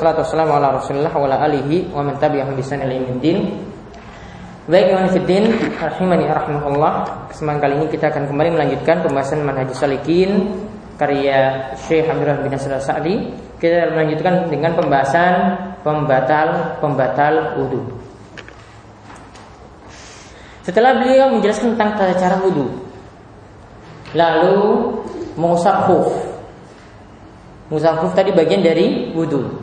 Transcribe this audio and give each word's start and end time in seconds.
Wassalatu 0.00 0.24
wassalamu 0.24 0.56
ala 0.56 0.80
Rasulillah 0.80 1.12
wa 1.12 1.28
ala 1.28 1.44
alihi 1.44 1.92
wa 1.92 2.00
man 2.00 2.16
tabi'ahum 2.16 2.56
bi 2.56 2.64
sanad 2.64 2.88
din. 3.20 3.52
Baik 4.64 4.96
Iwan 4.96 5.12
Fiddin 5.12 5.52
Rahimani 5.76 6.24
Rahimahullah 6.24 6.92
Kesempatan 7.28 7.60
kali 7.60 7.74
ini 7.76 7.86
kita 7.92 8.08
akan 8.08 8.32
kembali 8.32 8.48
melanjutkan 8.56 9.04
Pembahasan 9.04 9.44
Manhajus 9.44 9.76
Salikin 9.76 10.56
Karya 10.96 11.68
Syekh 11.84 12.08
Hamdullah 12.08 12.40
bin 12.40 12.48
Nasir 12.48 12.72
Sa'di. 12.80 13.28
Kita 13.60 13.92
melanjutkan 13.92 14.48
dengan 14.48 14.72
pembahasan 14.72 15.32
Pembatal-pembatal 15.84 17.60
wudhu 17.60 17.84
Setelah 20.64 20.96
beliau 20.96 21.28
menjelaskan 21.28 21.76
tentang 21.76 22.00
tata 22.00 22.16
cara 22.16 22.40
wudhu 22.40 22.72
Lalu 24.16 24.60
Mengusap 25.36 25.84
khuf. 25.84 26.08
Mengusap 27.68 28.00
khuf 28.00 28.16
tadi 28.16 28.32
bagian 28.32 28.64
dari 28.64 29.12
wudhu 29.12 29.59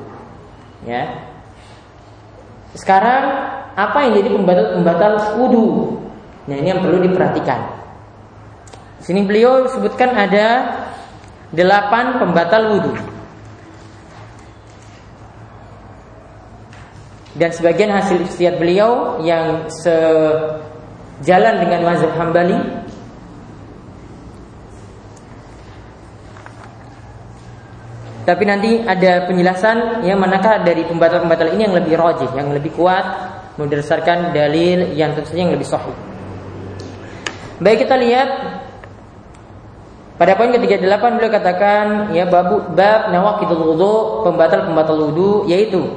Ya 0.86 1.26
Sekarang 2.78 3.24
apa 3.74 3.98
yang 4.06 4.22
jadi 4.22 4.30
pembatal-pembatal 4.38 5.14
wudhu? 5.42 5.98
Nah 6.46 6.56
ini 6.58 6.74
yang 6.74 6.82
perlu 6.82 7.02
diperhatikan. 7.02 7.62
Di 9.02 9.04
sini 9.14 9.26
beliau 9.26 9.66
sebutkan 9.70 10.14
ada 10.14 10.78
delapan 11.54 12.22
pembatal 12.22 12.78
wudhu. 12.78 12.94
Dan 17.38 17.54
sebagian 17.54 17.94
hasil 17.94 18.26
istiad 18.26 18.58
beliau 18.58 19.22
yang 19.22 19.70
sejalan 19.70 21.62
dengan 21.62 21.86
mazhab 21.86 22.10
Hambali 22.18 22.58
Tapi 28.28 28.44
nanti 28.44 28.84
ada 28.84 29.24
penjelasan 29.24 30.04
yang 30.04 30.20
manakah 30.20 30.60
dari 30.60 30.84
pembatal-pembatal 30.84 31.56
ini 31.56 31.64
yang 31.64 31.76
lebih 31.80 31.96
rojih, 31.96 32.28
yang 32.36 32.52
lebih 32.52 32.76
kuat 32.76 33.08
berdasarkan 33.56 34.36
dalil 34.36 34.92
yang 35.00 35.16
tentu 35.16 35.32
yang 35.34 35.48
lebih 35.48 35.64
sahih. 35.64 35.96
Baik 37.64 37.88
kita 37.88 37.96
lihat 37.96 38.30
pada 40.20 40.36
poin 40.36 40.52
ketiga 40.52 40.76
delapan 40.76 41.16
beliau 41.16 41.32
katakan 41.32 41.86
ya 42.12 42.28
bab 42.28 42.76
bab 42.76 43.16
nawaqidul 43.16 43.64
wudu 43.64 43.96
pembatal-pembatal 44.28 45.08
wudu 45.08 45.48
yaitu 45.48 45.88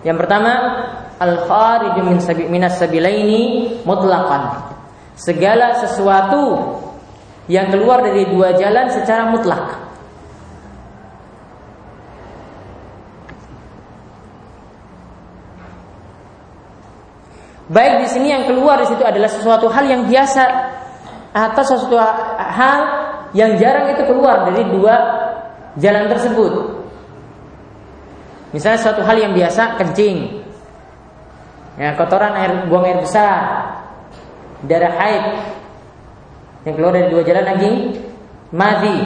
yang 0.00 0.16
pertama 0.16 0.80
al 1.20 1.44
kharij 1.44 2.00
min 2.02 2.18
sabi 2.24 2.48
minas 2.48 2.80
sabilaini 2.80 3.84
mutlaqan. 3.84 4.72
Segala 5.12 5.76
sesuatu 5.76 6.72
yang 7.52 7.68
keluar 7.68 8.00
dari 8.00 8.24
dua 8.32 8.56
jalan 8.56 8.88
secara 8.88 9.28
mutlak. 9.28 9.85
Baik 17.66 18.06
di 18.06 18.06
sini 18.06 18.30
yang 18.30 18.46
keluar 18.46 18.78
di 18.78 18.86
situ 18.86 19.02
adalah 19.02 19.26
sesuatu 19.26 19.66
hal 19.66 19.90
yang 19.90 20.06
biasa 20.06 20.42
atau 21.34 21.62
sesuatu 21.66 21.98
hal 22.38 22.78
yang 23.34 23.58
jarang 23.58 23.90
itu 23.90 24.06
keluar 24.06 24.46
dari 24.46 24.62
dua 24.70 24.94
jalan 25.74 26.06
tersebut. 26.06 26.52
Misalnya 28.54 28.78
suatu 28.78 29.02
hal 29.02 29.18
yang 29.18 29.34
biasa 29.34 29.82
kencing, 29.82 30.46
ya 31.74 31.98
kotoran 31.98 32.38
air 32.38 32.70
buang 32.70 32.86
air 32.86 33.02
besar, 33.02 33.66
darah 34.62 34.94
haid 34.96 35.24
yang 36.70 36.74
keluar 36.78 36.94
dari 36.94 37.10
dua 37.10 37.22
jalan 37.26 37.44
lagi 37.50 37.72
madi, 38.54 38.98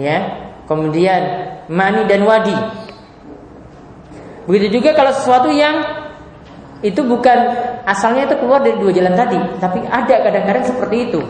ya 0.00 0.48
kemudian 0.64 1.22
mani 1.68 2.08
dan 2.08 2.24
wadi. 2.24 2.56
Begitu 4.48 4.80
juga 4.80 4.96
kalau 4.96 5.12
sesuatu 5.12 5.52
yang 5.52 6.03
itu 6.84 7.00
bukan 7.00 7.38
asalnya 7.88 8.28
itu 8.28 8.36
keluar 8.44 8.60
dari 8.60 8.76
dua 8.76 8.92
jalan 8.92 9.16
tadi, 9.16 9.40
tapi 9.56 9.80
ada 9.88 10.20
kadang-kadang 10.20 10.64
seperti 10.68 10.96
itu. 11.08 11.20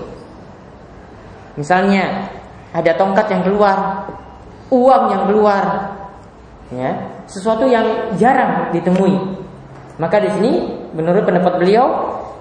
Misalnya 1.54 2.26
ada 2.74 2.90
tongkat 2.98 3.30
yang 3.30 3.46
keluar, 3.46 4.10
uang 4.74 5.04
yang 5.14 5.22
keluar, 5.30 5.64
ya 6.74 6.90
sesuatu 7.30 7.70
yang 7.70 8.18
jarang 8.18 8.74
ditemui. 8.74 9.14
Maka 10.02 10.18
di 10.18 10.30
sini 10.34 10.52
menurut 10.90 11.22
pendapat 11.22 11.62
beliau 11.62 11.86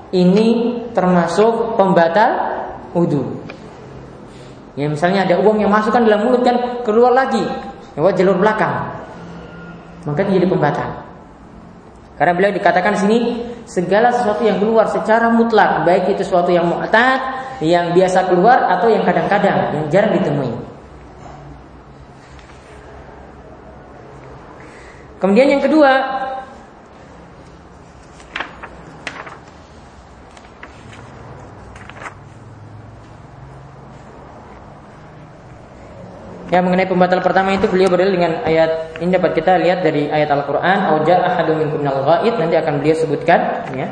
ini 0.10 0.82
termasuk 0.98 1.78
pembatal 1.78 2.34
wudhu. 2.98 3.46
Ya 4.74 4.90
misalnya 4.90 5.30
ada 5.30 5.38
uang 5.38 5.62
yang 5.62 5.70
masukkan 5.70 6.02
dalam 6.02 6.26
mulut 6.26 6.42
kan 6.42 6.82
keluar 6.82 7.14
lagi 7.14 7.46
lewat 7.94 8.18
jalur 8.18 8.42
belakang, 8.42 8.90
maka 10.10 10.26
jadi 10.26 10.50
pembatal. 10.50 11.03
Karena 12.24 12.40
beliau 12.40 12.56
dikatakan 12.56 12.96
sini 12.96 13.44
segala 13.68 14.16
sesuatu 14.16 14.48
yang 14.48 14.56
keluar 14.56 14.88
secara 14.88 15.28
mutlak, 15.28 15.84
baik 15.84 16.16
itu 16.16 16.24
sesuatu 16.24 16.56
yang 16.56 16.72
mu'tad, 16.72 17.20
yang 17.60 17.92
biasa 17.92 18.32
keluar 18.32 18.64
atau 18.80 18.88
yang 18.88 19.04
kadang-kadang 19.04 19.76
yang 19.76 19.86
jarang 19.92 20.16
ditemui. 20.16 20.56
Kemudian 25.20 25.60
yang 25.60 25.64
kedua, 25.68 26.23
Ya 36.54 36.62
mengenai 36.62 36.86
pembatal 36.86 37.18
pertama 37.26 37.50
itu 37.58 37.66
beliau 37.66 37.90
berdalil 37.90 38.14
dengan 38.14 38.46
ayat 38.46 39.02
ini 39.02 39.10
dapat 39.10 39.34
kita 39.34 39.58
lihat 39.58 39.82
dari 39.82 40.06
ayat 40.06 40.30
Al-Qur'an 40.30 40.86
auja 40.94 41.26
ahadum 41.26 41.58
minkum 41.58 41.82
ghaid 41.82 42.38
nanti 42.38 42.54
akan 42.54 42.78
beliau 42.78 42.94
sebutkan 42.94 43.74
ya 43.74 43.90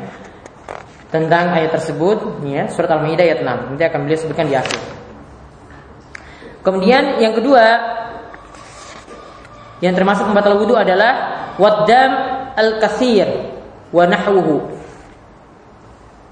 tentang 1.10 1.58
ayat 1.58 1.74
tersebut 1.74 2.38
ya 2.46 2.70
surat 2.70 2.94
Al-Maidah 2.94 3.26
ayat 3.26 3.42
6 3.42 3.74
nanti 3.74 3.82
akan 3.82 4.00
beliau 4.06 4.18
sebutkan 4.22 4.46
di 4.46 4.54
akhir. 4.54 4.78
Kemudian 6.62 7.18
yang 7.18 7.34
kedua 7.34 7.66
yang 9.82 9.98
termasuk 9.98 10.30
pembatal 10.30 10.62
wudhu 10.62 10.78
adalah 10.78 11.12
waddam 11.58 12.10
al-kathir 12.54 13.26
wa 13.90 14.06
nahwuhu 14.06 14.70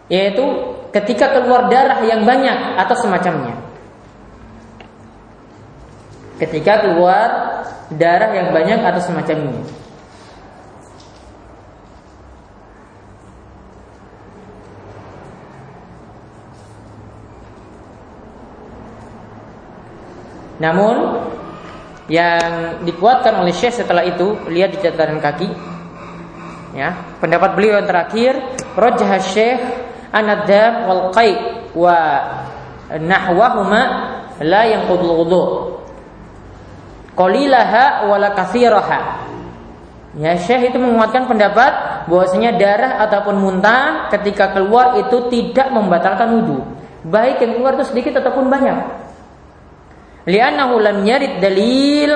yaitu 0.06 0.46
ketika 0.94 1.34
keluar 1.34 1.66
darah 1.66 2.06
yang 2.06 2.22
banyak 2.22 2.78
atau 2.78 2.94
semacamnya 2.94 3.69
ketika 6.40 6.80
keluar 6.80 7.28
darah 7.92 8.32
yang 8.32 8.48
banyak 8.56 8.80
atau 8.80 9.00
semacam 9.04 9.36
ini. 9.52 9.62
Namun 20.60 20.96
yang 22.12 22.84
dikuatkan 22.84 23.40
oleh 23.40 23.54
Syekh 23.54 23.80
setelah 23.80 24.04
itu 24.04 24.36
lihat 24.52 24.76
di 24.76 24.78
catatan 24.82 25.22
kaki 25.22 25.48
ya 26.74 27.16
pendapat 27.22 27.54
beliau 27.54 27.80
yang 27.80 27.88
terakhir 27.88 28.36
rajah 28.76 29.22
Syekh 29.22 29.62
anadab 30.10 30.90
wal 30.90 31.04
qai 31.14 31.32
wa 31.72 31.96
nahwahuma 32.98 33.82
la 34.42 34.62
yanqudul 34.66 35.14
wudu 35.22 35.42
Qalilaha 37.14 38.06
wala 38.06 38.32
kathiraha. 38.32 39.30
Ya, 40.18 40.34
Syekh 40.34 40.74
itu 40.74 40.78
menguatkan 40.82 41.30
pendapat 41.30 42.02
bahwasanya 42.10 42.58
darah 42.58 42.98
ataupun 43.06 43.38
muntah 43.38 44.10
ketika 44.10 44.50
keluar 44.50 44.98
itu 44.98 45.30
tidak 45.30 45.70
membatalkan 45.70 46.34
wudhu. 46.34 46.66
Baik 47.06 47.38
yang 47.40 47.56
keluar 47.56 47.78
itu 47.78 47.86
sedikit 47.94 48.18
ataupun 48.18 48.50
banyak. 48.50 48.78
Li'annahu 50.26 50.82
lam 50.82 51.06
dalil 51.38 52.10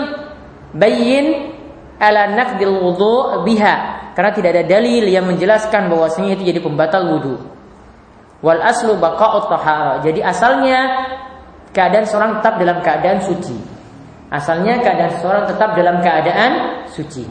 bayyin 0.74 1.54
ala 2.02 2.34
naqdil 2.34 2.74
wudhu 2.82 3.46
biha. 3.46 4.02
Karena 4.14 4.30
tidak 4.30 4.50
ada 4.58 4.64
dalil 4.66 5.10
yang 5.10 5.26
menjelaskan 5.26 5.90
bahwasanya 5.90 6.38
itu 6.38 6.50
jadi 6.50 6.60
pembatal 6.62 7.02
wudhu. 7.14 7.34
Wal 8.42 8.60
aslu 8.62 8.98
baqa'ut 8.98 9.50
tahara. 9.50 10.02
Jadi 10.02 10.20
asalnya 10.20 11.08
keadaan 11.70 12.06
seorang 12.06 12.30
tetap 12.38 12.58
dalam 12.58 12.78
keadaan 12.82 13.22
suci. 13.22 13.73
Asalnya 14.32 14.80
keadaan 14.80 15.20
seseorang 15.20 15.44
tetap 15.48 15.76
dalam 15.76 16.00
keadaan 16.00 16.50
suci. 16.90 17.24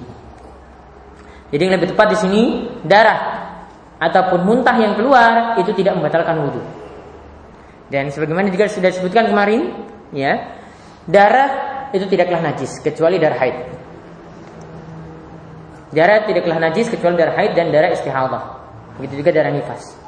Jadi 1.54 1.62
yang 1.62 1.74
lebih 1.78 1.94
tepat 1.94 2.08
di 2.14 2.18
sini 2.18 2.42
darah 2.82 3.20
ataupun 4.02 4.42
muntah 4.42 4.74
yang 4.78 4.98
keluar 4.98 5.58
itu 5.62 5.70
tidak 5.78 5.98
membatalkan 5.98 6.42
wudhu. 6.42 6.62
Dan 7.94 8.10
sebagaimana 8.10 8.50
juga 8.50 8.66
sudah 8.66 8.90
disebutkan 8.90 9.30
kemarin, 9.30 9.70
ya 10.10 10.58
darah 11.06 11.50
itu 11.94 12.10
tidaklah 12.10 12.42
najis 12.42 12.82
kecuali 12.82 13.22
darah 13.22 13.38
haid. 13.38 13.58
Darah 15.94 16.26
tidaklah 16.26 16.58
najis 16.58 16.90
kecuali 16.90 17.16
darah 17.22 17.38
haid 17.38 17.54
dan 17.54 17.70
darah 17.70 17.94
istihadah. 17.94 18.44
Begitu 18.98 19.22
juga 19.22 19.30
darah 19.30 19.54
nifas. 19.54 20.03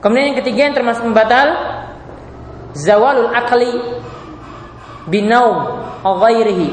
Kemudian 0.00 0.32
yang 0.32 0.38
ketiga 0.40 0.60
yang 0.68 0.76
termasuk 0.76 1.04
pembatal 1.04 1.48
zawalul 2.72 3.28
akli 3.36 3.72
binaum 5.08 5.84
ghairihi 6.00 6.68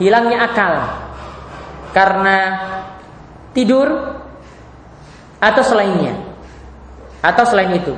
hilangnya 0.00 0.48
akal 0.48 0.72
karena 1.92 2.36
tidur 3.52 4.16
atau 5.36 5.62
selainnya 5.62 6.16
atau 7.20 7.44
selain 7.44 7.76
itu 7.76 7.94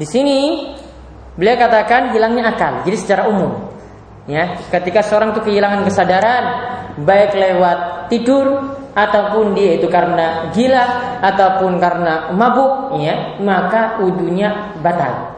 Di 0.00 0.08
sini 0.08 0.64
beliau 1.36 1.60
katakan 1.60 2.16
hilangnya 2.16 2.56
akal. 2.56 2.88
Jadi 2.88 2.96
secara 2.96 3.28
umum, 3.28 3.68
ya, 4.24 4.56
ketika 4.72 5.04
seorang 5.04 5.36
itu 5.36 5.44
kehilangan 5.44 5.84
kesadaran, 5.84 6.44
baik 6.98 7.36
lewat 7.36 8.08
tidur 8.10 8.74
ataupun 8.94 9.54
dia 9.54 9.78
itu 9.78 9.86
karena 9.86 10.50
gila 10.50 10.84
ataupun 11.22 11.78
karena 11.78 12.34
mabuk, 12.34 12.98
ya, 12.98 13.38
maka 13.38 14.02
udunya 14.02 14.74
batal. 14.82 15.30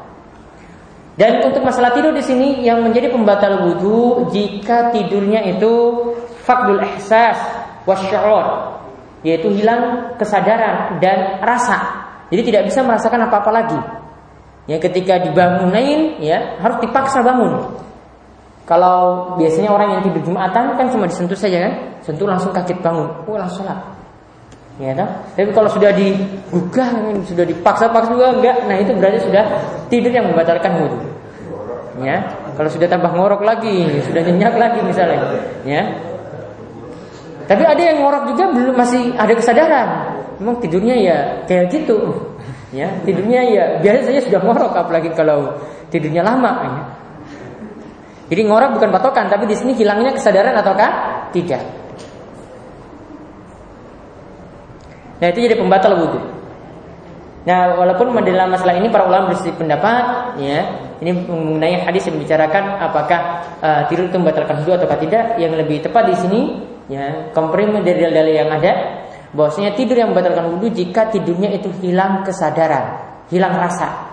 Dan 1.13 1.45
untuk 1.45 1.61
masalah 1.61 1.93
tidur 1.93 2.17
di 2.17 2.25
sini 2.25 2.65
yang 2.65 2.81
menjadi 2.81 3.13
pembatal 3.13 3.69
wudhu 3.69 4.33
jika 4.33 4.89
tidurnya 4.97 5.45
itu 5.45 6.01
fakdul 6.41 6.81
ihsas 6.97 7.37
wasyur 7.85 8.73
yaitu 9.23 9.53
hilang 9.53 10.17
kesadaran 10.17 10.99
dan 10.99 11.39
rasa. 11.45 11.79
Jadi 12.33 12.43
tidak 12.49 12.63
bisa 12.73 12.81
merasakan 12.81 13.29
apa-apa 13.29 13.51
lagi. 13.53 13.81
Ya 14.67 14.81
ketika 14.81 15.21
dibangunin 15.21 16.23
ya 16.23 16.59
harus 16.59 16.81
dipaksa 16.81 17.21
bangun. 17.21 17.77
Kalau 18.63 19.35
biasanya 19.43 19.75
orang 19.75 19.99
yang 19.99 20.03
tidur 20.07 20.23
Jumatan 20.23 20.79
kan 20.79 20.87
cuma 20.87 21.11
disentuh 21.11 21.35
saja 21.35 21.67
kan, 21.67 21.73
sentuh 21.99 22.31
langsung 22.31 22.55
kaget 22.55 22.79
bangun, 22.79 23.11
oh 23.27 23.35
langsung 23.35 23.67
sholat. 23.67 23.79
Ya 24.79 24.95
kan? 24.95 25.09
Tapi 25.35 25.51
kalau 25.51 25.69
sudah 25.69 25.91
digugah, 25.93 26.89
sudah 27.27 27.45
dipaksa-paksa 27.45 28.09
juga 28.15 28.33
enggak, 28.33 28.57
nah 28.71 28.77
itu 28.79 28.95
berarti 28.95 29.19
sudah 29.27 29.45
tidur 29.91 30.15
yang 30.15 30.31
membatalkan 30.31 30.79
wudhu. 30.79 30.99
Ya, 32.01 32.25
kalau 32.57 32.73
sudah 32.73 32.89
tambah 32.89 33.13
ngorok 33.13 33.45
lagi, 33.45 34.01
sudah 34.09 34.25
nyenyak 34.25 34.57
lagi 34.57 34.81
misalnya, 34.81 35.21
ya. 35.67 35.83
Tapi 37.45 37.69
ada 37.69 37.83
yang 37.83 38.01
ngorok 38.01 38.33
juga 38.33 38.49
belum 38.49 38.75
masih 38.79 39.13
ada 39.19 39.35
kesadaran. 39.37 39.89
Memang 40.41 40.57
tidurnya 40.63 40.97
ya 40.97 41.17
kayak 41.45 41.69
gitu. 41.69 41.99
Ya, 42.73 42.89
tidurnya 43.05 43.45
ya 43.45 43.65
biasa 43.85 44.09
saja 44.09 44.21
sudah 44.25 44.41
ngorok 44.41 44.73
apalagi 44.73 45.13
kalau 45.13 45.53
tidurnya 45.93 46.25
lama 46.25 46.53
ya. 46.65 47.02
Jadi 48.31 48.41
ngorok 48.47 48.79
bukan 48.79 48.91
patokan, 48.95 49.27
tapi 49.27 49.51
di 49.51 49.57
sini 49.59 49.73
hilangnya 49.75 50.15
kesadaran 50.15 50.55
ataukah 50.57 50.91
tidak. 51.35 51.63
Nah 55.23 55.27
itu 55.31 55.39
jadi 55.39 55.55
pembatal 55.55 55.95
wudhu. 55.95 56.19
Nah 57.43 57.79
walaupun 57.79 58.11
dalam 58.23 58.55
masalah 58.55 58.75
ini 58.75 58.91
para 58.91 59.07
ulama 59.07 59.31
berselisih 59.31 59.55
pendapat, 59.55 60.35
ya 60.39 60.59
ini 60.99 61.11
mengenai 61.15 61.83
hadis 61.87 62.07
yang 62.07 62.19
membicarakan 62.19 62.79
apakah 62.79 63.21
uh, 63.63 63.81
tidur 63.87 64.11
itu 64.11 64.19
membatalkan 64.19 64.63
wudhu 64.63 64.75
atau 64.79 64.87
tidak. 64.99 65.39
Yang 65.39 65.53
lebih 65.63 65.79
tepat 65.87 66.11
di 66.11 66.17
sini, 66.19 66.41
ya 66.91 67.31
kompromi 67.31 67.83
dari 67.87 68.03
dalil 68.03 68.35
yang 68.35 68.51
ada 68.51 69.03
bahwasanya 69.31 69.79
tidur 69.79 69.95
yang 69.95 70.11
membatalkan 70.11 70.51
wudhu 70.59 70.75
jika 70.75 71.07
tidurnya 71.11 71.55
itu 71.55 71.71
hilang 71.79 72.27
kesadaran, 72.27 72.99
hilang 73.31 73.55
rasa. 73.55 74.11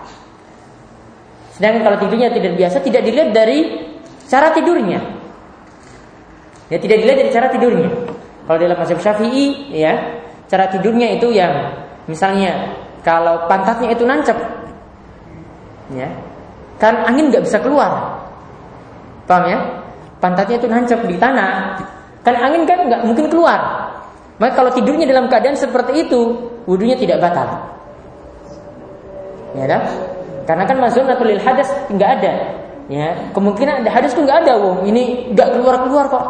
Sedangkan 1.58 1.90
kalau 1.90 1.98
tidurnya 2.00 2.30
tidak 2.30 2.54
biasa 2.54 2.80
tidak 2.86 3.02
dilihat 3.02 3.34
dari 3.34 3.89
cara 4.30 4.54
tidurnya. 4.54 5.02
Ya 6.70 6.78
tidak 6.78 7.02
dilihat 7.02 7.18
dari 7.18 7.30
cara 7.34 7.50
tidurnya. 7.50 7.90
Kalau 8.46 8.58
dalam 8.62 8.78
mazhab 8.78 9.02
Syafi'i 9.02 9.74
ya, 9.74 10.22
cara 10.46 10.70
tidurnya 10.70 11.18
itu 11.18 11.34
yang 11.34 11.50
misalnya 12.06 12.78
kalau 13.02 13.50
pantatnya 13.50 13.90
itu 13.90 14.06
nancep 14.06 14.38
ya. 15.98 16.06
Kan 16.78 16.94
angin 17.04 17.28
nggak 17.28 17.44
bisa 17.44 17.58
keluar. 17.58 18.22
Paham 19.26 19.44
ya? 19.50 19.58
Pantatnya 20.22 20.56
itu 20.62 20.68
nancep 20.70 20.98
di 21.04 21.18
tanah. 21.18 21.76
Kan 22.22 22.34
angin 22.38 22.62
kan 22.64 22.86
nggak 22.86 23.02
mungkin 23.04 23.26
keluar. 23.26 23.90
Maka 24.40 24.56
kalau 24.56 24.70
tidurnya 24.72 25.04
dalam 25.04 25.28
keadaan 25.28 25.52
seperti 25.52 26.08
itu, 26.08 26.32
wudhunya 26.64 26.96
tidak 26.96 27.20
batal. 27.20 27.60
Ya 29.52 29.68
kan? 29.68 29.82
Karena 30.48 30.64
kan 30.64 30.76
atau 30.80 31.24
lil 31.28 31.42
hadas 31.42 31.68
nggak 31.92 32.10
ada. 32.20 32.59
Ya, 32.90 33.30
kemungkinan 33.30 33.86
hadas 33.86 34.18
itu 34.18 34.26
nggak 34.26 34.38
ada, 34.46 34.58
wong. 34.58 34.82
Ini 34.90 35.30
nggak 35.30 35.48
keluar 35.54 35.78
keluar 35.86 36.04
kok. 36.10 36.24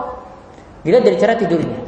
Dilihat 0.84 1.08
dari 1.08 1.16
cara 1.16 1.32
tidurnya. 1.32 1.80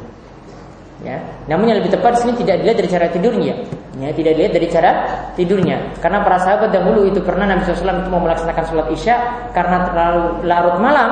Ya, 1.05 1.21
namun 1.45 1.69
yang 1.69 1.77
lebih 1.77 1.93
tepat 1.93 2.17
sini 2.17 2.33
tidak 2.41 2.63
dilihat 2.63 2.77
dari 2.81 2.89
cara 2.89 3.05
tidurnya. 3.13 3.53
Ya, 4.01 4.09
tidak 4.09 4.33
dilihat 4.33 4.53
dari 4.57 4.67
cara 4.73 4.91
tidurnya. 5.37 5.77
Karena 6.01 6.25
para 6.25 6.41
sahabat 6.41 6.73
dahulu 6.73 7.05
itu 7.05 7.21
pernah 7.21 7.45
Nabi 7.45 7.69
SAW 7.69 8.01
itu 8.01 8.09
mau 8.09 8.23
melaksanakan 8.25 8.63
sholat 8.65 8.87
isya 8.89 9.15
karena 9.53 9.85
terlalu 9.85 10.23
larut 10.49 10.77
malam, 10.81 11.11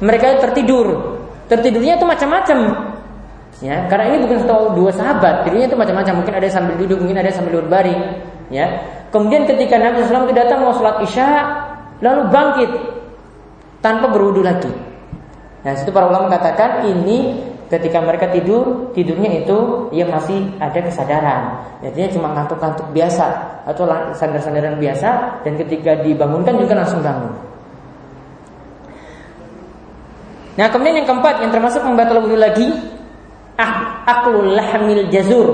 mereka 0.00 0.40
tertidur. 0.40 1.20
Tertidurnya 1.52 2.00
itu 2.00 2.06
macam-macam. 2.08 2.58
Ya, 3.60 3.84
karena 3.92 4.16
ini 4.16 4.24
bukan 4.24 4.40
satu 4.40 4.72
dua 4.72 4.88
sahabat, 4.88 5.44
dirinya 5.44 5.68
itu 5.68 5.76
macam-macam. 5.76 6.24
Mungkin 6.24 6.32
ada 6.32 6.48
sambil 6.48 6.80
duduk, 6.80 6.96
mungkin 6.96 7.20
ada 7.20 7.28
sambil 7.28 7.60
berbaring. 7.60 8.24
Ya. 8.48 8.88
Kemudian 9.12 9.44
ketika 9.44 9.76
Nabi 9.76 10.06
SAW 10.06 10.30
itu 10.30 10.38
datang 10.38 10.64
mau 10.64 10.72
sholat 10.72 11.02
isya, 11.04 11.28
lalu 12.00 12.22
bangkit 12.32 12.70
tanpa 13.84 14.12
berwudu 14.12 14.44
lagi. 14.44 14.72
Nah, 15.60 15.76
situ 15.76 15.92
para 15.92 16.08
ulama 16.08 16.32
mengatakan 16.32 16.88
ini 16.88 17.36
ketika 17.70 18.02
mereka 18.02 18.26
tidur, 18.32 18.90
tidurnya 18.96 19.44
itu 19.44 19.88
ya 19.94 20.08
masih 20.08 20.56
ada 20.58 20.80
kesadaran. 20.82 21.42
Jadinya 21.84 22.08
cuma 22.10 22.28
ngantuk-ngantuk 22.34 22.90
biasa 22.90 23.26
atau 23.68 23.86
sandar-sandaran 24.16 24.80
biasa 24.80 25.40
dan 25.46 25.54
ketika 25.60 26.00
dibangunkan 26.02 26.58
juga 26.58 26.74
langsung 26.82 27.04
bangun. 27.04 27.30
Nah, 30.58 30.66
kemudian 30.68 30.98
yang 31.00 31.08
keempat 31.08 31.40
yang 31.40 31.52
termasuk 31.54 31.80
membatal 31.86 32.20
wudhu 32.20 32.36
lagi 32.36 32.68
ah, 33.54 34.02
aklul 34.04 34.50
lahmil 34.50 35.06
jazur, 35.08 35.48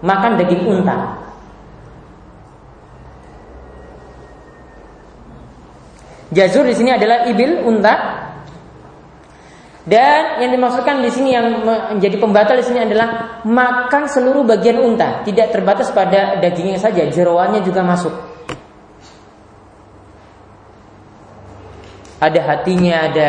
makan 0.00 0.40
daging 0.40 0.64
unta. 0.64 1.19
Jazur 6.30 6.62
di 6.62 6.74
sini 6.74 6.94
adalah 6.94 7.26
ibil 7.26 7.66
unta. 7.66 7.94
Dan 9.80 10.44
yang 10.44 10.54
dimaksudkan 10.54 11.02
di 11.02 11.10
sini 11.10 11.34
yang 11.34 11.66
menjadi 11.66 12.14
pembatal 12.20 12.54
di 12.54 12.62
sini 12.62 12.84
adalah 12.84 13.40
makan 13.42 14.06
seluruh 14.06 14.46
bagian 14.46 14.78
unta, 14.78 15.24
tidak 15.26 15.50
terbatas 15.50 15.90
pada 15.90 16.38
dagingnya 16.38 16.78
saja, 16.78 17.08
jeroannya 17.10 17.64
juga 17.64 17.82
masuk. 17.82 18.12
Ada 22.20 22.40
hatinya, 22.44 23.08
ada 23.08 23.28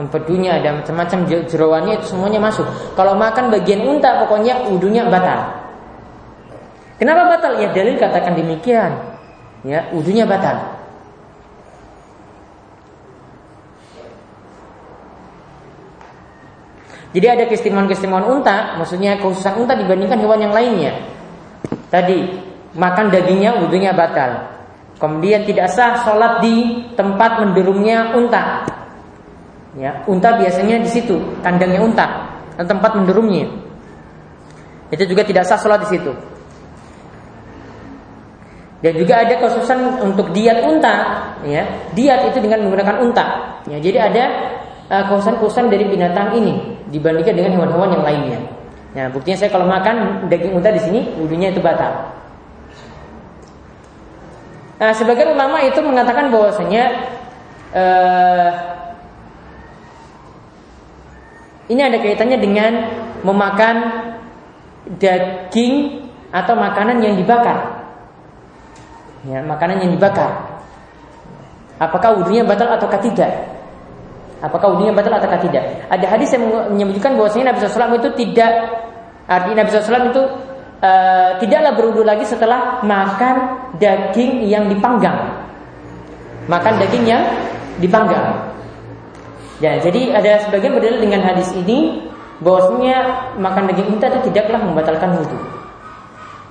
empedunya 0.00 0.56
ada 0.56 0.80
macam-macam 0.80 1.28
jeroannya 1.44 2.00
itu 2.00 2.16
semuanya 2.16 2.40
masuk. 2.40 2.64
Kalau 2.96 3.12
makan 3.12 3.52
bagian 3.52 3.84
unta 3.84 4.24
pokoknya 4.24 4.72
udunya 4.72 5.04
batal. 5.06 5.60
Kenapa 6.96 7.36
batal? 7.36 7.60
Ya 7.60 7.68
dalil 7.70 7.98
katakan 8.00 8.32
demikian. 8.38 8.94
Ya, 9.62 9.86
udunya 9.94 10.24
batal. 10.26 10.81
Jadi 17.12 17.26
ada 17.28 17.44
keistimewaan-keistimewaan 17.44 18.24
unta, 18.24 18.80
maksudnya 18.80 19.20
khususan 19.20 19.60
unta 19.60 19.76
dibandingkan 19.76 20.16
hewan 20.16 20.40
yang 20.48 20.54
lainnya. 20.56 20.96
Tadi 21.92 22.40
makan 22.72 23.12
dagingnya 23.12 23.60
udunya 23.60 23.92
batal. 23.92 24.48
Kemudian 24.96 25.44
tidak 25.44 25.68
sah 25.68 26.00
sholat 26.08 26.40
di 26.40 26.88
tempat 26.96 27.44
mendurungnya 27.44 28.16
unta. 28.16 28.64
Ya, 29.76 30.04
unta 30.08 30.40
biasanya 30.40 30.80
di 30.80 30.88
situ, 30.88 31.16
kandangnya 31.44 31.80
unta, 31.84 32.06
dan 32.56 32.64
tempat 32.68 32.96
mendurungnya. 32.96 33.48
Itu 34.92 35.04
juga 35.04 35.24
tidak 35.24 35.44
sah 35.48 35.60
sholat 35.60 35.84
di 35.84 35.96
situ. 35.96 36.12
Dan 38.82 38.92
juga 38.98 39.20
ada 39.20 39.36
khususan 39.36 40.00
untuk 40.00 40.32
diet 40.32 40.64
unta, 40.64 41.28
ya. 41.44 41.64
Diet 41.92 42.20
itu 42.32 42.38
dengan 42.40 42.64
menggunakan 42.64 42.96
unta. 43.04 43.26
Ya, 43.68 43.78
jadi 43.78 44.10
ada 44.10 44.24
uh, 44.88 45.04
khususan-khususan 45.12 45.68
dari 45.68 45.86
binatang 45.86 46.34
ini 46.34 46.71
dibandingkan 46.92 47.34
dengan 47.34 47.52
hewan-hewan 47.56 47.90
yang 47.96 48.04
lainnya. 48.04 48.40
Nah, 48.92 49.08
buktinya 49.08 49.40
saya 49.40 49.50
kalau 49.50 49.64
makan 49.64 50.28
daging 50.28 50.52
unta 50.52 50.68
di 50.68 50.80
sini, 50.84 51.00
wudhunya 51.16 51.56
itu 51.56 51.64
batal. 51.64 52.12
Nah, 54.76 54.92
sebagian 54.92 55.32
ulama 55.32 55.64
itu 55.64 55.80
mengatakan 55.80 56.28
bahwasanya 56.28 56.84
uh, 57.72 58.50
ini 61.72 61.80
ada 61.80 61.96
kaitannya 61.96 62.36
dengan 62.36 62.72
memakan 63.24 63.76
daging 65.00 66.04
atau 66.28 66.52
makanan 66.52 67.00
yang 67.00 67.14
dibakar. 67.16 67.88
Ya, 69.24 69.40
makanan 69.40 69.86
yang 69.86 69.94
dibakar. 69.94 70.60
Apakah 71.80 72.20
wudhunya 72.20 72.44
batal 72.44 72.76
atau 72.76 72.90
tidak? 73.00 73.51
Apakah 74.42 74.74
wudhunya 74.74 74.90
batal 74.90 75.14
atau 75.14 75.38
tidak? 75.38 75.86
Ada 75.86 76.06
hadis 76.18 76.34
yang 76.34 76.42
menyebutkan 76.74 77.14
bahwasanya 77.14 77.54
Nabi 77.54 77.62
SAW 77.62 77.94
itu 77.94 78.10
tidak 78.26 78.52
artinya 79.30 79.62
Nabi 79.62 79.70
SAW 79.70 80.10
itu 80.10 80.22
uh, 80.82 81.30
tidaklah 81.38 81.72
berwudhu 81.78 82.02
lagi 82.02 82.26
setelah 82.26 82.82
makan 82.82 83.70
daging 83.78 84.42
yang 84.50 84.66
dipanggang. 84.66 85.46
Makan 86.50 86.74
daging 86.82 87.06
yang 87.06 87.22
dipanggang. 87.78 88.50
Ya, 89.62 89.78
jadi 89.78 90.10
ada 90.10 90.42
sebagian 90.42 90.74
berdalil 90.74 91.06
dengan 91.06 91.22
hadis 91.22 91.54
ini 91.54 92.10
bahwasanya 92.42 93.30
makan 93.38 93.70
daging 93.70 93.94
unta 93.94 94.10
itu 94.10 94.26
tidaklah 94.26 94.58
membatalkan 94.58 95.22
wudhu. 95.22 95.61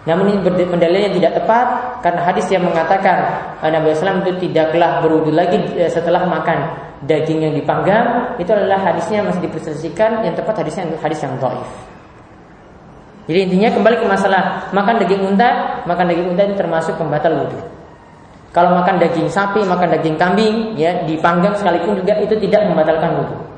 Namun 0.01 0.33
ini 0.33 0.39
berdalilnya 0.41 1.13
tidak 1.13 1.31
tepat 1.37 1.67
karena 2.01 2.21
hadis 2.25 2.49
yang 2.49 2.65
mengatakan 2.65 3.21
eh, 3.61 3.69
Nabi 3.69 3.93
SAW 3.93 4.25
itu 4.25 4.49
tidaklah 4.49 4.97
berwudhu 5.05 5.29
lagi 5.29 5.61
eh, 5.77 5.85
setelah 5.93 6.25
makan 6.25 6.57
daging 7.05 7.45
yang 7.45 7.53
dipanggang 7.53 8.33
itu 8.41 8.49
adalah 8.49 8.81
hadisnya 8.81 9.21
masih 9.21 9.45
diperselisihkan 9.45 10.25
yang 10.25 10.33
tepat 10.33 10.65
hadisnya 10.65 10.89
hadis 10.97 11.21
yang 11.21 11.37
dhaif. 11.37 11.69
Jadi 13.29 13.39
intinya 13.45 13.69
kembali 13.77 13.95
ke 14.01 14.05
masalah 14.09 14.73
makan 14.73 14.95
daging 15.05 15.21
unta, 15.21 15.81
makan 15.85 16.05
daging 16.09 16.33
unta 16.33 16.43
itu 16.49 16.55
termasuk 16.57 16.97
pembatal 16.97 17.45
wudhu. 17.45 17.61
Kalau 18.51 18.75
makan 18.75 18.99
daging 18.99 19.29
sapi, 19.31 19.63
makan 19.63 19.87
daging 19.95 20.17
kambing, 20.17 20.75
ya 20.75 21.05
dipanggang 21.05 21.53
sekalipun 21.55 22.01
juga 22.01 22.17
itu 22.19 22.35
tidak 22.41 22.65
membatalkan 22.67 23.21
wudhu. 23.21 23.50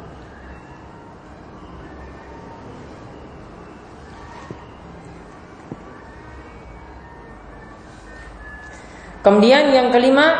Kemudian 9.23 9.71
yang 9.71 9.87
kelima, 9.89 10.35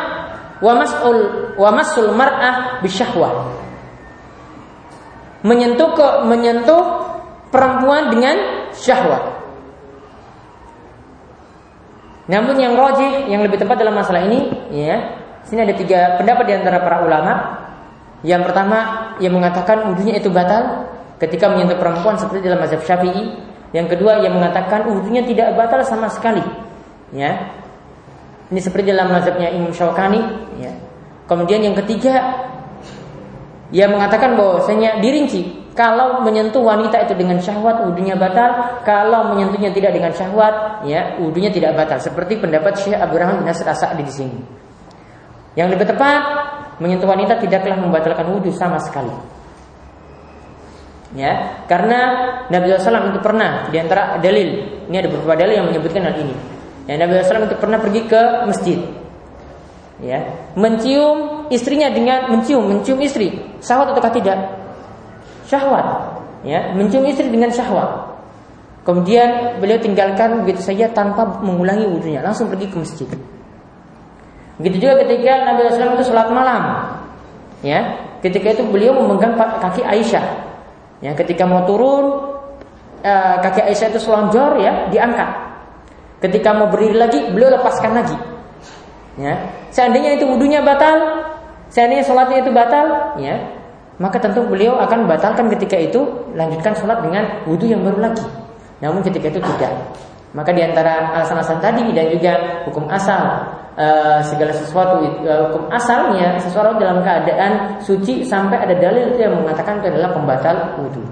wa 0.60 0.72
mas'ul 0.76 1.18
wa 1.56 1.70
mas'ul 1.72 2.12
mar'ah 2.12 2.84
bisyahwah. 2.84 3.64
Menyentuh 5.44 5.90
ke 5.96 6.08
menyentuh 6.28 6.84
perempuan 7.48 8.12
dengan 8.12 8.36
syahwat. 8.74 9.44
Namun 12.24 12.56
yang 12.56 12.74
rojih, 12.74 13.28
yang 13.28 13.44
lebih 13.44 13.60
tepat 13.60 13.76
dalam 13.78 13.94
masalah 13.94 14.24
ini, 14.24 14.48
ya, 14.72 15.20
sini 15.44 15.60
ada 15.62 15.76
tiga 15.76 16.16
pendapat 16.16 16.44
di 16.48 16.54
antara 16.56 16.80
para 16.80 17.04
ulama. 17.04 17.32
Yang 18.24 18.48
pertama, 18.48 18.78
yang 19.20 19.36
mengatakan 19.36 19.92
wudhunya 19.92 20.16
itu 20.16 20.32
batal 20.32 20.88
ketika 21.20 21.52
menyentuh 21.52 21.76
perempuan 21.76 22.16
seperti 22.16 22.48
dalam 22.48 22.64
mazhab 22.64 22.80
Syafi'i. 22.80 23.36
Yang 23.76 23.86
kedua, 23.96 24.24
yang 24.24 24.40
mengatakan 24.40 24.88
wudhunya 24.88 25.28
tidak 25.28 25.52
batal 25.52 25.84
sama 25.84 26.08
sekali. 26.08 26.40
Ya, 27.12 27.52
ini 28.54 28.62
seperti 28.62 28.94
dalam 28.94 29.10
mazhabnya 29.10 29.50
Imam 29.50 29.74
Syaukani. 29.74 30.22
Ya. 30.62 30.70
Kemudian 31.26 31.58
yang 31.58 31.74
ketiga, 31.74 32.22
yang 33.74 33.90
mengatakan 33.90 34.38
bahwasanya 34.38 35.02
dirinci 35.02 35.66
kalau 35.74 36.22
menyentuh 36.22 36.62
wanita 36.62 37.02
itu 37.02 37.18
dengan 37.18 37.42
syahwat 37.42 37.82
wudhunya 37.82 38.14
batal, 38.14 38.78
kalau 38.86 39.34
menyentuhnya 39.34 39.74
tidak 39.74 39.90
dengan 39.90 40.14
syahwat, 40.14 40.86
ya 40.86 41.18
wudhunya 41.18 41.50
tidak 41.50 41.74
batal. 41.74 41.98
Seperti 41.98 42.38
pendapat 42.38 42.78
Syekh 42.78 42.94
Abdurrahman 42.94 43.42
bin 43.42 43.50
Nasir 43.50 43.66
As-Sa'di 43.66 44.06
di 44.06 44.14
sini. 44.14 44.38
Yang 45.58 45.74
lebih 45.74 45.90
tepat, 45.90 46.22
menyentuh 46.78 47.10
wanita 47.10 47.42
tidaklah 47.42 47.74
membatalkan 47.74 48.22
wudhu 48.30 48.54
sama 48.54 48.78
sekali. 48.78 49.10
Ya, 51.18 51.62
karena 51.66 51.98
Nabi 52.54 52.70
SAW 52.74 53.10
itu 53.10 53.22
pernah 53.22 53.66
di 53.70 53.78
antara 53.82 54.18
dalil, 54.22 54.86
ini 54.86 54.94
ada 54.98 55.10
beberapa 55.10 55.34
dalil 55.42 55.58
yang 55.58 55.66
menyebutkan 55.74 56.06
hal 56.06 56.14
ini. 56.22 56.53
Ya, 56.84 57.00
Nabi 57.00 57.16
SAW 57.24 57.48
itu 57.48 57.56
pernah 57.56 57.80
pergi 57.80 58.04
ke 58.04 58.22
masjid, 58.44 58.76
ya, 60.04 60.20
mencium 60.52 61.48
istrinya 61.48 61.88
dengan 61.88 62.28
mencium, 62.28 62.68
mencium 62.68 63.00
istri, 63.00 63.40
syahwat 63.64 63.96
atau 63.96 64.12
tidak? 64.12 64.64
syahwat, 65.48 65.86
ya, 66.42 66.72
mencium 66.72 67.04
istri 67.04 67.28
dengan 67.28 67.52
syahwat. 67.52 68.16
Kemudian 68.84 69.60
beliau 69.60 69.80
tinggalkan 69.80 70.44
begitu 70.44 70.60
saja 70.60 70.92
tanpa 70.92 71.40
mengulangi 71.40 71.88
wudhunya, 71.88 72.20
langsung 72.20 72.52
pergi 72.52 72.68
ke 72.68 72.76
masjid. 72.76 73.08
Begitu 74.60 74.84
juga 74.84 75.00
ketika 75.04 75.32
Nabi 75.48 75.72
SAW 75.72 75.96
itu 75.96 76.04
sholat 76.12 76.28
malam, 76.28 76.62
ya, 77.64 77.80
ketika 78.20 78.52
itu 78.52 78.64
beliau 78.68 78.92
memegang 79.00 79.36
kaki 79.36 79.80
Aisyah, 79.84 80.24
ya, 81.00 81.16
ketika 81.16 81.48
mau 81.48 81.64
turun 81.64 82.36
eh, 83.00 83.36
kaki 83.40 83.64
Aisyah 83.72 83.88
itu 83.96 84.00
selonjor, 84.00 84.60
ya, 84.60 84.88
diangkat. 84.92 85.43
Ketika 86.24 86.56
mau 86.56 86.72
berdiri 86.72 86.96
lagi, 86.96 87.20
beliau 87.28 87.52
lepaskan 87.60 87.92
lagi. 88.00 88.16
Ya, 89.20 89.36
seandainya 89.68 90.16
itu 90.16 90.24
wudhunya 90.24 90.64
batal, 90.64 90.96
seandainya 91.68 92.00
sholatnya 92.00 92.40
itu 92.40 92.48
batal, 92.48 93.12
ya, 93.20 93.36
maka 94.00 94.16
tentu 94.18 94.40
beliau 94.48 94.80
akan 94.80 95.04
batalkan 95.04 95.52
ketika 95.52 95.76
itu 95.76 96.00
lanjutkan 96.32 96.72
sholat 96.74 97.04
dengan 97.04 97.44
wudhu 97.44 97.68
yang 97.68 97.84
baru 97.84 98.10
lagi. 98.10 98.24
Namun 98.80 99.04
ketika 99.04 99.30
itu 99.30 99.40
tidak. 99.44 99.72
Maka 100.34 100.50
di 100.50 100.66
antara 100.66 101.14
alasan-alasan 101.14 101.62
tadi 101.62 101.94
dan 101.94 102.10
juga 102.10 102.32
hukum 102.66 102.90
asal 102.90 103.22
uh, 103.78 104.18
segala 104.26 104.50
sesuatu 104.50 104.98
uh, 105.22 105.46
hukum 105.46 105.70
asalnya 105.70 106.34
sesuatu 106.42 106.74
dalam 106.74 107.06
keadaan 107.06 107.78
suci 107.78 108.26
sampai 108.26 108.66
ada 108.66 108.74
dalil 108.74 109.14
yang 109.14 109.38
mengatakan 109.38 109.78
itu 109.78 109.94
adalah 109.94 110.10
pembatal 110.10 110.56
wudhu. 110.82 111.06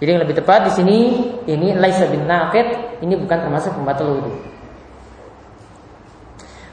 Jadi 0.00 0.16
yang 0.16 0.22
lebih 0.24 0.40
tepat 0.40 0.64
di 0.64 0.72
sini 0.72 0.98
ini 1.44 1.76
laisa 1.76 2.08
bin 2.08 2.24
naqid, 2.24 2.72
ini 3.00 3.14
bukan 3.16 3.38
termasuk 3.48 3.72
pembatal 3.76 4.16
wudhu. 4.16 4.32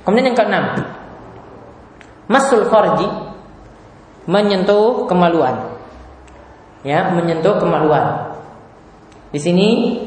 Kemudian 0.03 0.31
yang 0.31 0.37
keenam, 0.39 0.65
masul 2.31 2.67
farji 2.71 3.07
menyentuh 4.27 5.07
kemaluan. 5.07 5.75
Ya, 6.83 7.11
menyentuh 7.11 7.59
kemaluan. 7.59 8.37
Di 9.35 9.39
sini 9.43 9.99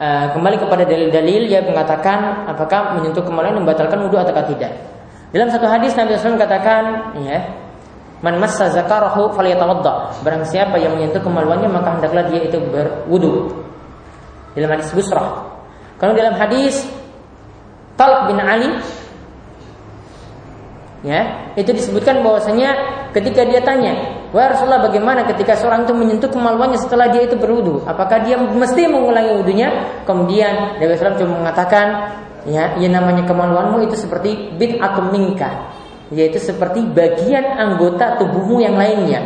uh, 0.00 0.32
kembali 0.32 0.56
kepada 0.56 0.88
dalil-dalil 0.88 1.52
yang 1.52 1.68
mengatakan 1.68 2.48
apakah 2.48 2.96
menyentuh 2.96 3.20
kemaluan 3.20 3.60
membatalkan 3.60 4.00
wudhu 4.08 4.16
atau 4.16 4.32
tidak. 4.48 4.72
Dalam 5.34 5.52
satu 5.52 5.68
hadis 5.68 5.92
Nabi 5.92 6.16
SAW 6.16 6.40
katakan, 6.40 7.12
ya, 7.20 7.44
Man 8.24 8.42
massa 8.42 8.72
zakarahu 8.72 9.30
falyatawadda. 9.38 10.24
Barang 10.26 10.42
siapa 10.42 10.80
yang 10.82 10.98
menyentuh 10.98 11.22
kemaluannya 11.22 11.70
maka 11.70 11.94
hendaklah 11.94 12.26
dia 12.26 12.42
itu 12.42 12.58
berwudu. 12.58 13.54
Dalam 14.58 14.74
hadis 14.74 14.90
Busrah. 14.90 15.45
Kalau 15.96 16.12
dalam 16.12 16.36
hadis 16.36 16.84
Talq 17.96 18.28
bin 18.28 18.38
Ali 18.40 18.68
ya, 21.04 21.52
itu 21.56 21.72
disebutkan 21.72 22.20
bahwasanya 22.20 22.96
Ketika 23.16 23.48
dia 23.48 23.64
tanya, 23.64 23.96
Wah 24.28 24.52
Rasulullah 24.52 24.84
bagaimana 24.84 25.24
ketika 25.24 25.56
seorang 25.56 25.88
itu 25.88 25.96
menyentuh 25.96 26.28
kemaluannya 26.28 26.76
setelah 26.76 27.08
dia 27.08 27.24
itu 27.24 27.32
berwudu? 27.32 27.80
Apakah 27.88 28.20
dia 28.20 28.36
mesti 28.36 28.84
mengulangi 28.84 29.40
wudunya? 29.40 29.72
Kemudian 30.04 30.76
Nabi 30.76 30.92
SAW 31.00 31.16
cuma 31.16 31.40
mengatakan, 31.40 32.12
ya, 32.44 32.76
yang 32.76 32.92
namanya 32.92 33.24
kemaluanmu 33.24 33.88
itu 33.88 33.96
seperti 33.96 34.52
bid 34.60 34.76
atau 34.84 35.08
mingkah, 35.08 35.72
yaitu 36.12 36.36
seperti 36.36 36.84
bagian 36.84 37.56
anggota 37.56 38.20
tubuhmu 38.20 38.60
yang 38.60 38.76
lainnya. 38.76 39.24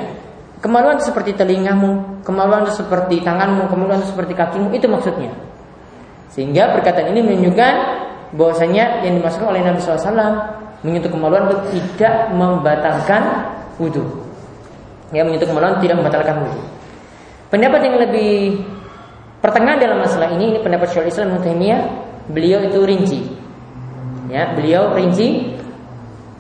Kemaluan 0.63 1.03
seperti 1.03 1.35
telingamu, 1.35 2.23
kemaluan 2.23 2.71
seperti 2.71 3.27
tanganmu, 3.27 3.67
kemaluan 3.67 4.07
seperti 4.07 4.39
kakimu, 4.39 4.71
itu 4.71 4.87
maksudnya. 4.87 5.35
Sehingga 6.31 6.71
perkataan 6.79 7.11
ini 7.11 7.21
menunjukkan 7.27 7.75
bahwasanya 8.39 9.03
yang 9.03 9.19
dimaksudkan 9.19 9.51
oleh 9.51 9.63
Nabi 9.67 9.83
SAW 9.83 10.61
menyentuh 10.87 11.11
kemaluan 11.11 11.51
itu 11.51 11.57
tidak 11.77 12.31
membatalkan 12.33 13.23
wudhu. 13.77 14.05
Ya 15.11 15.27
menyentuh 15.27 15.51
kemaluan 15.51 15.83
tidak 15.83 15.99
membatalkan 15.99 16.47
wudhu. 16.47 16.63
Pendapat 17.51 17.81
yang 17.83 17.97
lebih 17.99 18.63
pertengahan 19.43 19.83
dalam 19.83 19.99
masalah 19.99 20.31
ini 20.39 20.55
ini 20.55 20.59
pendapat 20.63 20.95
Syaikhul 20.95 21.11
Islam 21.11 21.43
Taimiyah, 21.43 21.83
beliau 22.31 22.63
itu 22.63 22.79
rinci. 22.87 23.21
Ya, 24.31 24.55
beliau 24.55 24.95
rinci 24.95 25.59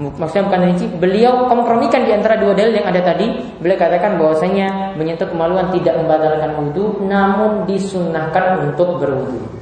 maksudnya 0.00 0.48
bukan 0.48 0.60
rinci, 0.72 0.86
beliau 0.96 1.44
kompromikan 1.50 2.08
di 2.08 2.14
antara 2.16 2.40
dua 2.40 2.56
dalil 2.56 2.72
yang 2.72 2.88
ada 2.88 3.02
tadi. 3.04 3.28
Beliau 3.60 3.76
katakan 3.76 4.16
bahwasanya 4.16 4.96
menyentuh 4.96 5.28
kemaluan 5.28 5.68
tidak 5.74 5.98
membatalkan 5.98 6.56
wudhu, 6.56 7.04
namun 7.04 7.68
disunahkan 7.68 8.64
untuk 8.70 8.96
berwudhu. 8.96 9.59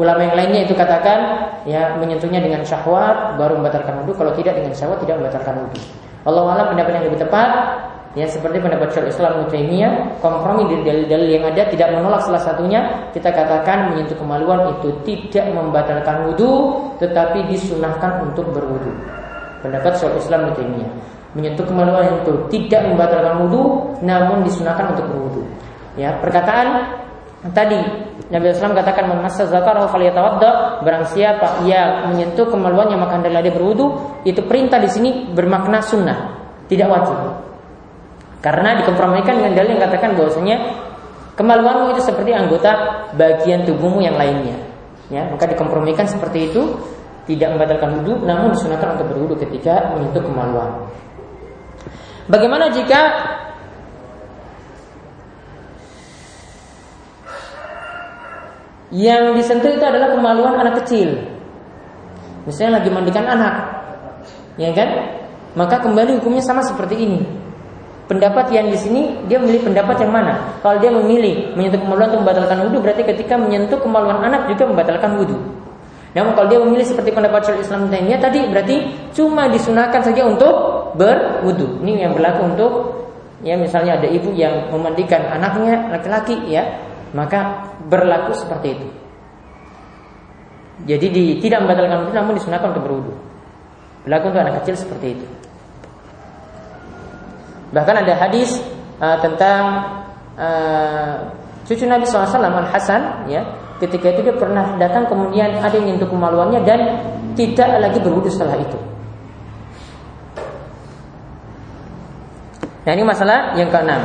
Ulama 0.00 0.24
yang 0.24 0.32
lainnya 0.32 0.64
itu 0.64 0.72
katakan 0.72 1.44
ya 1.68 1.92
menyentuhnya 2.00 2.40
dengan 2.40 2.64
syahwat 2.64 3.36
baru 3.36 3.60
membatalkan 3.60 4.00
wudhu, 4.00 4.16
kalau 4.16 4.32
tidak 4.32 4.56
dengan 4.56 4.72
syahwat 4.72 4.96
tidak 5.04 5.20
membatalkan 5.20 5.60
wudhu. 5.60 5.76
Allah 6.24 6.56
alam 6.56 6.66
pendapat 6.72 6.92
yang 6.96 7.04
lebih 7.12 7.20
tepat 7.20 7.50
ya 8.16 8.24
seperti 8.24 8.64
pendapat 8.64 8.96
Syaikhul 8.96 9.12
Islam 9.12 9.44
Taimiyah 9.52 9.92
kompromi 10.24 10.72
dari 10.72 10.82
dalil-dalil 10.88 11.28
yang 11.36 11.44
ada 11.52 11.62
tidak 11.68 11.88
menolak 11.92 12.24
salah 12.24 12.40
satunya. 12.40 12.80
Kita 13.12 13.28
katakan 13.28 13.92
menyentuh 13.92 14.16
kemaluan 14.16 14.72
itu 14.80 14.88
tidak 15.04 15.52
membatalkan 15.52 16.32
wudhu 16.32 16.80
tetapi 16.96 17.44
disunahkan 17.52 18.24
untuk 18.24 18.48
berwudhu. 18.56 18.96
Pendapat 19.60 20.00
Syaikhul 20.00 20.16
Islam 20.16 20.48
Taimiyah. 20.56 20.92
Menyentuh 21.36 21.68
kemaluan 21.68 22.24
itu 22.24 22.32
tidak 22.48 22.88
membatalkan 22.88 23.44
wudhu 23.44 23.92
namun 24.00 24.48
disunahkan 24.48 24.96
untuk 24.96 25.04
berwudhu. 25.12 25.44
Ya 26.00 26.16
perkataan 26.24 26.99
tadi 27.52 27.80
Nabi 28.30 28.52
SAW 28.52 28.76
katakan 28.76 29.10
memasa 29.10 29.48
zakarahu 29.48 29.88
falyatawadda 29.90 30.84
barang 30.84 31.04
siapa 31.10 31.64
yang 31.64 32.12
menyentuh 32.12 32.46
kemaluannya 32.46 33.00
maka 33.00 33.18
hendaklah 33.18 33.42
dia 33.42 33.54
berwudu 33.56 33.86
itu 34.28 34.44
perintah 34.44 34.78
di 34.78 34.86
sini 34.92 35.10
bermakna 35.32 35.80
sunnah 35.80 36.40
tidak 36.70 36.86
wajib 36.86 37.16
Karena 38.40 38.72
dikompromikan 38.80 39.36
dengan 39.36 39.52
dalil 39.52 39.76
yang 39.76 39.84
katakan 39.84 40.16
bahwasanya 40.16 40.56
kemaluanmu 41.36 41.92
itu 41.92 42.00
seperti 42.08 42.32
anggota 42.32 42.72
bagian 43.12 43.68
tubuhmu 43.68 44.00
yang 44.00 44.16
lainnya. 44.16 44.56
Ya, 45.12 45.28
maka 45.28 45.44
dikompromikan 45.44 46.08
seperti 46.08 46.48
itu 46.48 46.72
tidak 47.28 47.52
membatalkan 47.52 48.00
wudhu, 48.00 48.24
namun 48.24 48.56
disunahkan 48.56 48.96
untuk 48.96 49.12
berwudhu 49.12 49.36
ketika 49.44 49.92
menyentuh 49.92 50.24
kemaluan. 50.24 50.88
Bagaimana 52.32 52.72
jika 52.72 53.00
yang 58.90 59.34
disentuh 59.38 59.70
itu 59.70 59.84
adalah 59.86 60.10
kemaluan 60.14 60.58
anak 60.58 60.82
kecil? 60.82 61.14
Misalnya 62.46 62.82
lagi 62.82 62.90
mandikan 62.90 63.26
anak, 63.26 63.54
ya 64.58 64.74
kan? 64.74 64.90
Maka 65.54 65.82
kembali 65.82 66.18
hukumnya 66.18 66.42
sama 66.42 66.62
seperti 66.62 66.98
ini. 66.98 67.20
Pendapat 68.10 68.50
yang 68.50 68.66
di 68.66 68.74
sini 68.74 69.14
dia 69.30 69.38
memilih 69.38 69.70
pendapat 69.70 70.02
yang 70.02 70.10
mana? 70.10 70.58
Kalau 70.66 70.82
dia 70.82 70.90
memilih 70.90 71.54
menyentuh 71.54 71.78
kemaluan 71.78 72.10
untuk 72.10 72.26
membatalkan 72.26 72.58
wudhu, 72.66 72.78
berarti 72.82 73.02
ketika 73.06 73.38
menyentuh 73.38 73.78
kemaluan 73.78 74.18
anak 74.26 74.50
juga 74.50 74.66
membatalkan 74.66 75.14
wudhu. 75.14 75.38
Namun 76.10 76.34
kalau 76.34 76.50
dia 76.50 76.58
memilih 76.58 76.82
seperti 76.82 77.14
pendapat 77.14 77.46
Syaikhul 77.46 77.62
Islam 77.62 77.86
Taimiyah 77.86 78.18
tadi 78.18 78.42
berarti 78.50 78.76
cuma 79.14 79.46
disunahkan 79.46 80.02
saja 80.02 80.26
untuk 80.26 80.54
berwudhu. 80.98 81.78
Ini 81.86 82.10
yang 82.10 82.12
berlaku 82.18 82.40
untuk 82.50 82.72
ya 83.46 83.54
misalnya 83.54 84.02
ada 84.02 84.10
ibu 84.10 84.34
yang 84.34 84.74
memandikan 84.74 85.22
anaknya 85.30 85.86
laki-laki 85.94 86.34
ya, 86.50 86.66
maka 87.12 87.70
berlaku 87.90 88.32
seperti 88.34 88.68
itu. 88.78 88.88
Jadi 90.88 91.06
di, 91.12 91.24
tidak 91.44 91.66
membatalkan 91.66 92.08
wudhu 92.08 92.14
namun 92.16 92.34
disunahkan 92.40 92.72
untuk 92.72 92.84
berwudhu. 92.88 93.14
Berlaku 94.06 94.32
untuk 94.32 94.40
anak 94.40 94.54
kecil 94.64 94.74
seperti 94.80 95.06
itu. 95.18 95.26
Bahkan 97.70 97.94
ada 98.00 98.14
hadis 98.16 98.58
uh, 98.98 99.18
tentang 99.20 99.62
uh, 100.40 101.14
cucu 101.68 101.84
Nabi 101.84 102.08
SAW 102.08 102.40
Al 102.40 102.66
Hasan, 102.72 103.28
ya, 103.28 103.44
ketika 103.78 104.10
itu 104.10 104.26
dia 104.26 104.34
pernah 104.34 104.74
datang 104.80 105.06
kemudian 105.06 105.60
ada 105.60 105.74
yang 105.76 105.94
nyentuh 105.94 106.08
kemaluannya 106.08 106.64
dan 106.64 106.80
tidak 107.36 107.68
lagi 107.78 107.98
berwudu 108.00 108.32
setelah 108.32 108.56
itu. 108.58 108.78
Nah 112.80 112.92
ini 112.96 113.04
masalah 113.04 113.54
yang 113.60 113.68
keenam 113.68 114.00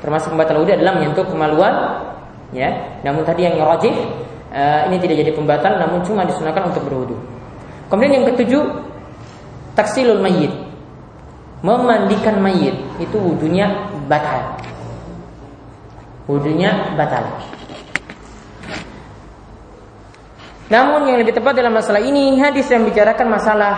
termasuk 0.00 0.32
pembatal 0.32 0.64
wudhu 0.64 0.72
adalah 0.72 0.96
menyentuh 0.96 1.26
kemaluan 1.28 1.74
ya 2.54 3.00
namun 3.04 3.24
tadi 3.26 3.44
yang 3.44 3.60
rajih 3.60 3.92
uh, 4.52 4.88
ini 4.88 4.96
tidak 5.00 5.26
jadi 5.26 5.32
pembatal 5.36 5.76
namun 5.76 6.00
cuma 6.04 6.24
disunahkan 6.24 6.72
untuk 6.72 6.84
berwudu 6.88 7.16
kemudian 7.92 8.22
yang 8.22 8.26
ketujuh 8.32 8.62
taksilul 9.76 10.18
mayit 10.18 10.68
memandikan 11.62 12.38
mayit 12.38 12.74
itu 13.02 13.16
wudhunya 13.18 13.90
batal. 14.06 14.58
Wudhunya 16.30 16.94
batal. 16.94 17.24
Namun 20.68 21.08
yang 21.08 21.18
lebih 21.24 21.32
tepat 21.32 21.56
dalam 21.56 21.72
masalah 21.72 22.04
ini 22.04 22.36
hadis 22.36 22.68
yang 22.68 22.84
bicarakan 22.84 23.32
masalah 23.32 23.74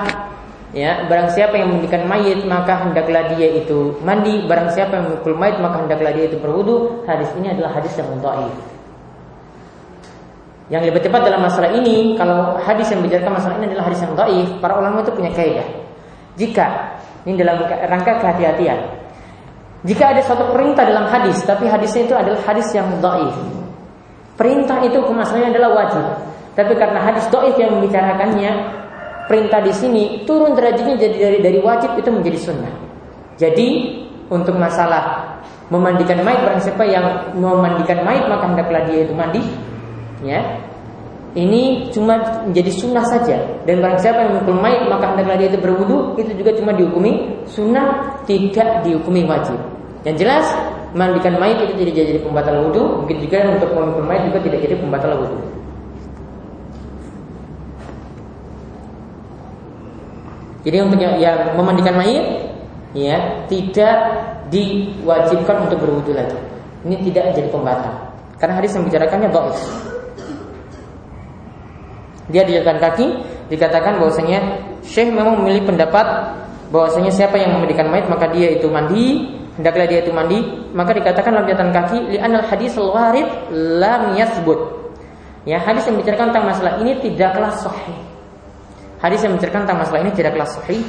ya 0.70 1.06
barang 1.10 1.34
siapa 1.34 1.58
yang 1.58 1.74
memandikan 1.74 2.06
mayit 2.06 2.46
maka 2.46 2.86
hendaklah 2.86 3.26
dia 3.34 3.48
itu 3.58 3.98
mandi 4.06 4.46
barang 4.46 4.70
siapa 4.70 5.02
yang 5.02 5.04
memukul 5.10 5.34
mayit 5.34 5.58
maka 5.58 5.82
hendaklah 5.82 6.12
dia 6.14 6.24
itu 6.30 6.36
berwudu 6.38 7.02
hadis 7.10 7.30
ini 7.34 7.50
adalah 7.50 7.74
hadis 7.74 7.92
yang 7.98 8.10
dhaif 8.22 8.54
yang 10.70 10.86
lebih 10.86 11.02
tepat 11.02 11.26
dalam 11.26 11.42
masalah 11.42 11.74
ini 11.74 12.14
kalau 12.14 12.54
hadis 12.62 12.86
yang 12.94 13.02
bicarakan 13.02 13.34
masalah 13.34 13.58
ini 13.58 13.66
adalah 13.74 13.84
hadis 13.90 14.00
yang 14.06 14.14
dhaif 14.14 14.48
para 14.62 14.78
ulama 14.78 15.02
itu 15.02 15.10
punya 15.10 15.34
kaidah 15.34 15.66
jika 16.38 16.96
ini 17.28 17.36
dalam 17.36 17.68
rangka 17.68 18.16
kehati-hatian. 18.16 18.80
Jika 19.84 20.12
ada 20.12 20.20
suatu 20.24 20.52
perintah 20.52 20.84
dalam 20.84 21.08
hadis, 21.08 21.40
tapi 21.44 21.68
hadisnya 21.68 22.08
itu 22.08 22.14
adalah 22.16 22.40
hadis 22.44 22.68
yang 22.72 22.88
dhaif. 23.00 23.36
Perintah 24.36 24.80
itu 24.84 25.00
hukum 25.00 25.20
adalah 25.20 25.72
wajib. 25.72 26.04
Tapi 26.56 26.72
karena 26.76 27.00
hadis 27.00 27.28
dhaif 27.28 27.56
yang 27.60 27.76
membicarakannya, 27.76 28.52
perintah 29.30 29.62
di 29.62 29.70
sini 29.70 30.26
turun 30.26 30.58
derajatnya 30.58 30.98
jadi 30.98 31.16
dari 31.16 31.38
dari 31.38 31.58
wajib 31.62 31.94
itu 31.94 32.10
menjadi 32.10 32.50
sunnah. 32.50 32.74
Jadi 33.38 33.68
untuk 34.26 34.58
masalah 34.58 35.38
memandikan 35.70 36.18
mayat 36.26 36.42
barang 36.42 36.62
siapa 36.66 36.82
yang 36.82 37.30
memandikan 37.38 38.02
mayat 38.02 38.26
maka 38.26 38.50
hendaklah 38.50 38.82
dia 38.90 39.06
itu 39.06 39.14
mandi 39.14 39.38
ya. 40.26 40.42
Ini 41.30 41.94
cuma 41.94 42.18
menjadi 42.42 42.74
sunnah 42.74 43.06
saja. 43.06 43.38
Dan 43.62 43.78
barang 43.78 44.02
siapa 44.02 44.18
yang 44.18 44.42
memukul 44.42 44.58
mayat 44.58 44.90
maka 44.90 45.14
hendaklah 45.14 45.38
dia 45.38 45.46
itu 45.46 45.62
berwudu 45.62 46.18
itu 46.18 46.34
juga 46.34 46.50
cuma 46.58 46.74
dihukumi 46.74 47.46
sunnah 47.46 48.18
tidak 48.26 48.82
dihukumi 48.82 49.30
wajib. 49.30 49.54
Yang 50.02 50.26
jelas 50.26 50.46
mandikan 50.90 51.38
mayat 51.38 51.70
itu 51.70 51.86
tidak 51.86 51.94
jadi 52.02 52.18
pembatal 52.18 52.66
wudu 52.66 53.06
mungkin 53.06 53.22
juga 53.22 53.46
untuk 53.46 53.70
memukul 53.78 54.02
mayat 54.02 54.26
juga 54.26 54.42
tidak 54.42 54.58
jadi 54.66 54.74
pembatal 54.74 55.22
wudu 55.22 55.38
jadi 60.60 60.84
untuk 60.84 61.00
yang, 61.00 61.56
memandikan 61.56 61.96
mayat 61.96 62.52
ya 62.92 63.16
tidak 63.48 63.96
diwajibkan 64.52 65.56
untuk 65.68 65.80
berwudu 65.80 66.12
lagi. 66.12 66.36
Ini 66.84 66.96
tidak 67.08 67.32
jadi 67.36 67.48
pembatal. 67.48 67.92
Karena 68.36 68.60
hadis 68.60 68.76
yang 68.76 68.84
bicarakannya 68.88 69.28
dhaif. 69.32 69.60
Dia 72.30 72.42
dijalan 72.46 72.78
kaki 72.78 73.06
dikatakan 73.50 73.98
bahwasanya 73.98 74.38
Syekh 74.86 75.10
memang 75.10 75.42
memilih 75.42 75.66
pendapat 75.66 76.06
bahwasanya 76.70 77.10
siapa 77.10 77.36
yang 77.36 77.58
memandikan 77.58 77.90
mayat 77.90 78.06
maka 78.06 78.30
dia 78.30 78.54
itu 78.54 78.70
mandi 78.70 79.28
hendaklah 79.56 79.88
dia 79.88 80.04
itu 80.04 80.12
mandi. 80.12 80.38
Maka 80.76 80.92
dikatakan 80.92 81.40
dalam 81.40 81.72
kaki 81.72 82.16
li'anal 82.16 82.44
hadis 82.44 82.76
al-warid 82.76 83.26
lam 83.52 84.12
yasbut. 84.12 84.60
Ya 85.48 85.56
hadis 85.56 85.88
yang 85.88 85.96
bicarakan 85.96 86.36
tentang 86.36 86.46
masalah 86.52 86.72
ini 86.84 87.00
tidaklah 87.00 87.48
sahih 87.48 88.09
hadis 89.00 89.20
yang 89.24 89.36
bicarakan 89.36 89.64
tentang 89.64 89.80
masalah 89.80 90.00
ini 90.04 90.12
tidaklah 90.12 90.48
sahih 90.48 90.84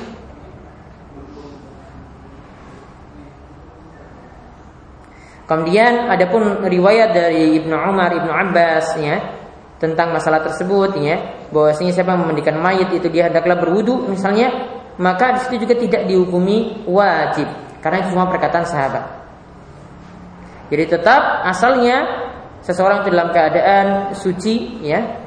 Kemudian 5.51 6.07
adapun 6.07 6.63
riwayat 6.63 7.11
dari 7.11 7.59
Ibnu 7.59 7.75
Umar, 7.75 8.15
Ibnu 8.15 8.31
Abbas 8.31 8.95
ya, 8.95 9.19
tentang 9.83 10.15
masalah 10.15 10.45
tersebut 10.47 10.95
ya 11.03 11.17
bahwasanya 11.51 11.91
siapa 11.91 12.13
memandikan 12.15 12.55
mayat 12.61 12.93
itu 12.93 13.09
dia 13.09 13.27
hendaklah 13.27 13.59
berwudu 13.59 14.07
misalnya 14.07 14.47
maka 15.01 15.35
di 15.35 15.39
situ 15.43 15.65
juga 15.65 15.75
tidak 15.75 16.01
dihukumi 16.05 16.85
wajib 16.85 17.49
karena 17.81 18.05
itu 18.05 18.13
cuma 18.13 18.29
perkataan 18.29 18.63
sahabat. 18.63 19.03
Jadi 20.69 20.85
tetap 20.85 21.43
asalnya 21.43 21.97
seseorang 22.61 23.03
itu 23.03 23.09
dalam 23.09 23.33
keadaan 23.33 24.15
suci 24.15 24.85
ya 24.85 25.19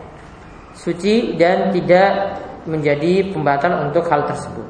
suci 0.72 1.34
dan 1.36 1.74
tidak 1.74 2.38
menjadi 2.64 3.32
pembatal 3.32 3.88
untuk 3.88 4.08
hal 4.08 4.24
tersebut. 4.28 4.66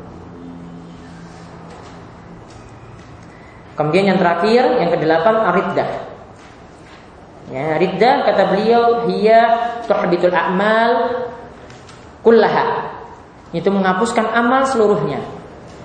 Kemudian 3.75 4.15
yang 4.15 4.19
terakhir, 4.23 4.79
yang 4.79 4.91
kedelapan 4.95 5.35
ariddah. 5.51 5.91
Ya, 7.51 7.77
riddah 7.77 8.25
kata 8.25 8.43
beliau 8.55 8.83
hiya 9.11 9.43
tuhbitul 9.85 10.33
a'mal 10.33 11.23
kullaha. 12.25 12.95
Itu 13.55 13.71
menghapuskan 13.71 14.31
amal 14.35 14.67
seluruhnya. 14.67 15.23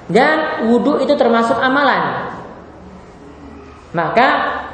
Dan 0.10 0.66
wudhu 0.70 1.02
itu 1.06 1.14
termasuk 1.14 1.58
amalan. 1.62 2.34
Maka 3.94 4.28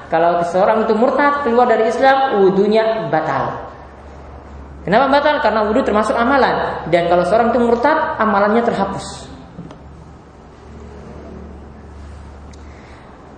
kalau 0.08 0.40
seseorang 0.44 0.88
itu 0.88 0.96
murtad 0.96 1.44
keluar 1.44 1.68
dari 1.68 1.92
Islam, 1.92 2.40
wudhunya 2.40 3.12
batal. 3.12 3.65
Kenapa 4.86 5.10
batal? 5.10 5.42
Karena 5.42 5.66
wudhu 5.66 5.82
termasuk 5.82 6.14
amalan. 6.14 6.86
Dan 6.94 7.10
kalau 7.10 7.26
seorang 7.26 7.50
itu 7.50 7.58
murtad, 7.58 8.22
amalannya 8.22 8.62
terhapus. 8.62 9.26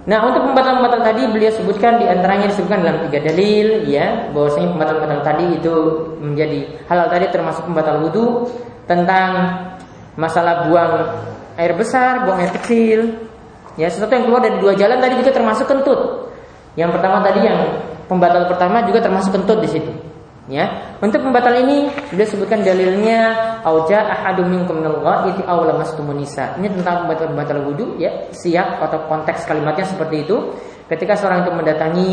Nah 0.08 0.24
untuk 0.24 0.40
pembatalan-pembatalan 0.40 1.04
tadi 1.04 1.22
beliau 1.28 1.52
sebutkan 1.52 2.00
di 2.00 2.08
antaranya 2.08 2.48
disebutkan 2.48 2.80
dalam 2.80 3.12
tiga 3.12 3.28
dalil 3.28 3.84
ya 3.92 4.32
bahwasanya 4.32 4.72
pembatalan-pembatalan 4.72 5.26
tadi 5.28 5.46
itu 5.60 5.76
menjadi 6.24 6.60
halal 6.88 7.12
tadi 7.12 7.28
termasuk 7.28 7.68
pembatal 7.68 8.00
wudhu 8.08 8.48
tentang 8.88 9.32
masalah 10.16 10.72
buang 10.72 11.12
air 11.60 11.76
besar, 11.76 12.24
buang 12.24 12.40
air 12.40 12.56
kecil 12.56 13.20
ya 13.76 13.92
sesuatu 13.92 14.16
yang 14.16 14.32
keluar 14.32 14.40
dari 14.48 14.56
dua 14.64 14.80
jalan 14.80 14.96
tadi 14.96 15.20
juga 15.20 15.32
termasuk 15.36 15.68
kentut. 15.68 16.32
Yang 16.80 16.96
pertama 16.96 17.20
tadi 17.28 17.40
yang 17.44 17.60
pembatal 18.08 18.48
pertama 18.48 18.88
juga 18.88 19.04
termasuk 19.04 19.36
kentut 19.36 19.60
di 19.60 19.70
situ. 19.76 19.92
Ya, 20.48 20.96
untuk 21.04 21.28
pembatal 21.28 21.60
ini 21.60 21.92
sudah 22.08 22.24
sebutkan 22.24 22.64
dalilnya 22.64 23.36
auja 23.68 24.00
ahadum 24.08 24.48
minkum 24.48 24.80
minal 24.80 25.04
ghaiti 25.04 25.44
aw 25.44 25.60
lamastumun. 25.68 26.24
Ini 26.24 26.72
tentang 26.72 27.04
pembatal-pembatal 27.04 27.68
wudu 27.68 28.00
ya, 28.00 28.32
siap 28.32 28.80
atau 28.80 29.12
konteks 29.12 29.44
kalimatnya 29.44 29.84
seperti 29.84 30.24
itu. 30.24 30.56
Ketika 30.88 31.20
seorang 31.20 31.44
itu 31.44 31.52
mendatangi 31.52 32.12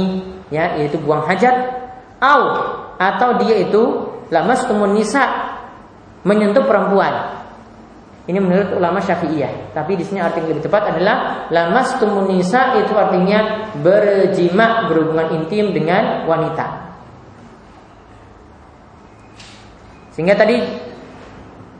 ya, 0.50 0.74
yaitu 0.74 0.98
buang 0.98 1.22
hajat 1.30 1.54
au 2.18 2.42
atau 2.98 3.38
dia 3.38 3.70
itu 3.70 4.10
lamastumun 4.34 4.98
nisa 4.98 5.54
menyentuh 6.26 6.66
perempuan. 6.66 7.38
Ini 8.24 8.40
menurut 8.42 8.74
ulama 8.80 8.98
Syafi'iyah. 8.98 9.76
Tapi 9.76 9.94
di 9.94 10.02
sini 10.02 10.18
arti 10.18 10.42
yang 10.42 10.56
lebih 10.56 10.66
tepat 10.66 10.96
adalah 10.96 11.46
lamas 11.52 12.00
nisa 12.26 12.82
itu 12.82 12.96
artinya 12.96 13.70
berjima 13.78 14.88
berhubungan 14.90 15.38
intim 15.38 15.70
dengan 15.70 16.26
wanita. 16.26 16.93
Sehingga 20.14 20.38
tadi 20.38 20.62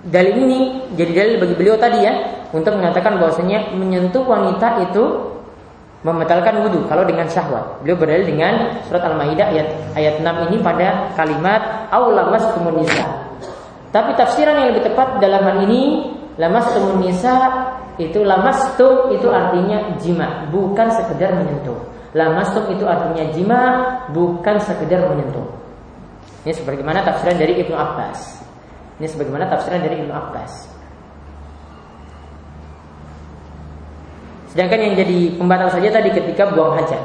dalil 0.04 0.36
ini 0.44 0.60
jadi 0.98 1.12
dalil 1.14 1.34
bagi 1.40 1.54
beliau 1.56 1.76
tadi 1.80 2.04
ya 2.04 2.12
untuk 2.52 2.76
mengatakan 2.76 3.16
bahwasanya 3.16 3.72
menyentuh 3.72 4.20
wanita 4.26 4.84
itu 4.84 5.32
membatalkan 6.04 6.60
wudhu 6.60 6.84
kalau 6.90 7.08
dengan 7.08 7.24
syahwat. 7.30 7.80
Beliau 7.80 7.96
berdalil 7.96 8.26
dengan 8.28 8.76
surat 8.84 9.00
Al-Maidah 9.06 9.48
ayat 9.54 9.68
ayat 9.96 10.14
6 10.20 10.52
ini 10.52 10.56
pada 10.60 11.08
kalimat 11.16 11.88
aulamas 11.88 12.44
nisa. 12.76 13.06
Tapi 13.88 14.12
tafsiran 14.18 14.58
yang 14.58 14.68
lebih 14.74 14.90
tepat 14.90 15.22
dalam 15.22 15.40
hal 15.46 15.64
ini 15.64 16.12
Lamas 16.34 16.66
nisa 16.98 17.34
itu 17.94 18.26
lamastum 18.26 19.14
itu 19.14 19.30
artinya 19.30 19.94
jima, 20.02 20.50
bukan 20.50 20.90
sekedar 20.90 21.30
menyentuh. 21.30 21.78
Lamastum 22.10 22.74
itu 22.74 22.82
artinya 22.82 23.30
jima, 23.30 23.62
bukan 24.10 24.58
sekedar 24.58 25.06
menyentuh. 25.06 25.46
Ini 26.44 26.52
sebagaimana 26.52 27.00
tafsiran 27.00 27.40
dari 27.40 27.56
Ibnu 27.64 27.72
Abbas. 27.72 28.44
Ini 29.00 29.08
sebagaimana 29.08 29.48
tafsiran 29.48 29.80
dari 29.80 29.96
Ibnu 30.04 30.12
Abbas. 30.12 30.52
Sedangkan 34.52 34.78
yang 34.86 34.94
jadi 34.94 35.34
pembatal 35.34 35.72
saja 35.72 35.88
tadi 35.90 36.14
ketika 36.14 36.52
buang 36.52 36.78
hajat. 36.78 37.02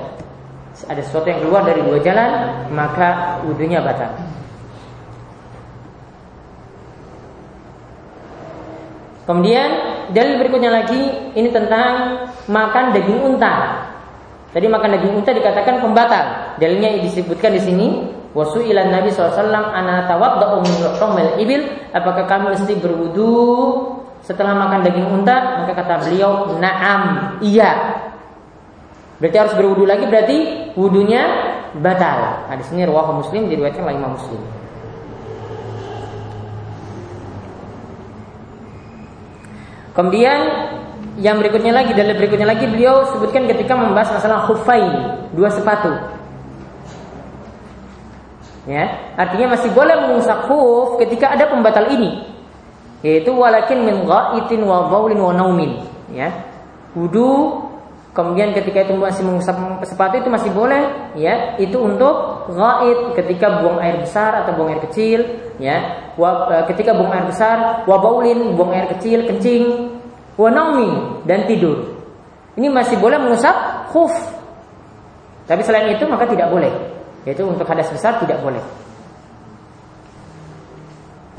Ada 0.85 1.01
sesuatu 1.01 1.27
yang 1.27 1.41
keluar 1.43 1.65
dari 1.65 1.81
dua 1.81 1.97
jalan, 2.03 2.31
maka 2.71 3.41
wudhunya 3.47 3.81
batal. 3.83 4.11
Kemudian 9.25 9.69
dalil 10.13 10.41
berikutnya 10.41 10.73
lagi 10.73 11.31
ini 11.37 11.49
tentang 11.53 12.25
makan 12.49 12.97
daging 12.97 13.21
unta. 13.33 13.87
Tadi 14.49 14.65
makan 14.65 14.89
daging 14.97 15.21
unta 15.21 15.31
dikatakan 15.33 15.85
pembatal. 15.85 16.57
Dalilnya 16.57 16.97
disebutkan 17.01 17.53
di 17.53 17.61
sini 17.61 17.87
wasu 18.37 18.61
ilan 18.61 18.93
Nabi 18.93 19.09
SAW 19.09 19.49
ana 19.49 20.05
tawadda'u 20.05 20.61
min 20.61 21.27
ibil? 21.41 21.61
Apakah 21.93 22.29
kami 22.29 22.53
mesti 22.53 22.77
berwudu 22.77 23.31
setelah 24.21 24.53
makan 24.53 24.85
daging 24.85 25.07
unta? 25.09 25.63
Maka 25.63 25.73
kata 25.73 26.07
beliau 26.07 26.57
na'am 26.61 27.35
iya. 27.41 27.99
Berarti 29.19 29.37
harus 29.37 29.53
berwudu 29.57 29.83
lagi 29.83 30.07
berarti 30.07 30.37
wudunya 30.79 31.27
batal. 31.77 32.47
Di 32.55 32.65
sini 32.65 32.87
rawahu 32.87 33.19
muslim 33.25 33.51
diriwayatkan 33.51 33.83
oleh 33.83 33.97
Imam 33.99 34.15
Muslim. 34.15 34.41
Kemudian 39.91 40.39
yang 41.19 41.43
berikutnya 41.43 41.75
lagi, 41.75 41.91
dalil 41.91 42.15
berikutnya 42.15 42.47
lagi 42.47 42.63
beliau 42.63 43.03
sebutkan 43.11 43.43
ketika 43.51 43.75
membahas 43.75 44.15
masalah 44.15 44.47
khufain, 44.47 45.27
dua 45.35 45.51
sepatu. 45.51 45.91
Ya, 48.67 49.15
artinya 49.15 49.55
masih 49.55 49.71
boleh 49.71 49.95
mengusap 50.07 50.49
khuf 50.49 50.99
ketika 50.99 51.31
ada 51.31 51.47
pembatal 51.47 51.87
ini. 51.87 52.27
Yaitu 52.99 53.31
walakin 53.31 53.87
min 53.87 54.03
ghaitin 54.03 54.67
wa 54.67 54.91
baulin 54.91 55.19
wa 55.19 55.31
naumin, 55.31 55.79
ya. 56.11 56.27
Wudu 56.91 57.69
Kemudian 58.09 58.57
ketika 58.57 58.89
itu 58.89 58.97
masih 58.97 59.21
mengusap 59.21 59.53
sepatu 59.85 60.17
itu 60.17 60.27
masih 60.33 60.49
boleh, 60.49 61.13
ya. 61.13 61.55
Itu 61.55 61.77
untuk 61.79 62.49
ghaid 62.51 63.15
ketika 63.15 63.61
buang 63.61 63.79
air 63.79 64.01
besar 64.01 64.43
atau 64.43 64.57
buang 64.57 64.75
air 64.75 64.81
kecil, 64.89 65.23
ya. 65.61 66.09
E, 66.17 66.55
ketika 66.73 66.97
buang 66.97 67.15
air 67.15 67.29
besar, 67.29 67.85
wabaulin 67.85 68.57
buang 68.57 68.73
air 68.73 68.89
kecil, 68.97 69.23
kencing, 69.29 69.93
wanaumi 70.35 71.21
dan 71.29 71.45
tidur. 71.45 71.95
Ini 72.57 72.67
masih 72.67 72.99
boleh 72.99 73.21
mengusap 73.21 73.55
khuf. 73.93 74.11
Tapi 75.45 75.61
selain 75.63 75.93
itu 75.93 76.03
maka 76.09 76.25
tidak 76.27 76.49
boleh. 76.49 76.73
Yaitu 77.27 77.43
untuk 77.43 77.67
hadas 77.67 77.91
besar 77.91 78.19
tidak 78.23 78.39
boleh. 78.39 78.63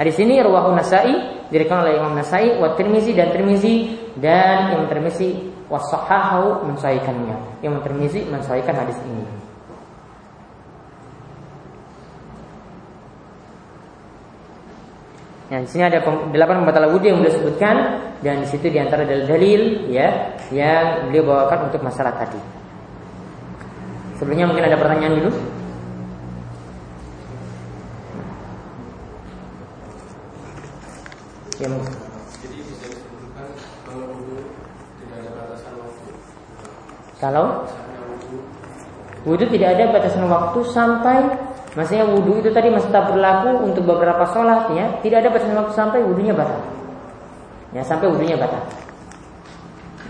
Nah, 0.01 0.05
di 0.09 0.13
sini 0.17 0.41
Ruwahun 0.41 0.81
Nasai 0.81 1.13
direkam 1.51 1.83
oleh 1.85 1.99
Imam 1.99 2.15
Nasai, 2.17 2.57
wa 2.57 2.73
Tirmizi 2.79 3.13
dan 3.13 3.35
Tirmizi 3.35 3.99
dan 4.17 4.73
Imam 4.73 4.87
Tirmizi 4.87 5.51
wasahahu 5.69 6.65
mensahihkannya. 6.73 7.61
Imam 7.61 7.83
Tirmizi 7.83 8.25
mensahihkan 8.31 8.81
hadis 8.81 8.97
ini. 9.05 9.27
Ya, 15.51 15.59
di 15.59 15.67
sini 15.67 15.83
ada 15.83 15.99
delapan 16.31 16.63
pembatal 16.63 16.95
wudhu 16.95 17.11
yang 17.11 17.19
beliau 17.19 17.35
sebutkan 17.35 17.77
dan 18.23 18.39
di 18.39 18.47
situ 18.47 18.71
di 18.71 18.79
antara 18.79 19.03
dalil-dalil 19.03 19.91
ya 19.91 20.39
yang 20.55 21.11
beliau 21.11 21.27
bawakan 21.27 21.67
untuk 21.67 21.83
masalah 21.83 22.15
tadi. 22.15 22.39
Sebelumnya 24.23 24.47
mungkin 24.47 24.71
ada 24.71 24.79
pertanyaan 24.79 25.19
dulu. 25.19 25.31
Ya, 31.61 31.69
Kalau 37.21 37.69
wudhu 39.29 39.45
tidak 39.53 39.77
ada 39.77 39.93
batasan 39.93 40.25
waktu 40.25 40.57
sampai 40.73 41.21
maksudnya 41.77 42.09
wudhu 42.09 42.41
itu 42.41 42.49
tadi 42.49 42.73
masih 42.73 42.89
tak 42.89 43.13
berlaku 43.13 43.61
untuk 43.61 43.85
beberapa 43.85 44.25
sholat 44.33 44.73
ya, 44.73 44.89
tidak 45.05 45.21
ada 45.21 45.29
batasan 45.37 45.57
waktu 45.61 45.75
sampai 45.77 46.01
wudhunya 46.01 46.33
batal. 46.33 46.65
Ya 47.77 47.85
sampai 47.85 48.09
wudhunya 48.09 48.41
batal. 48.41 48.65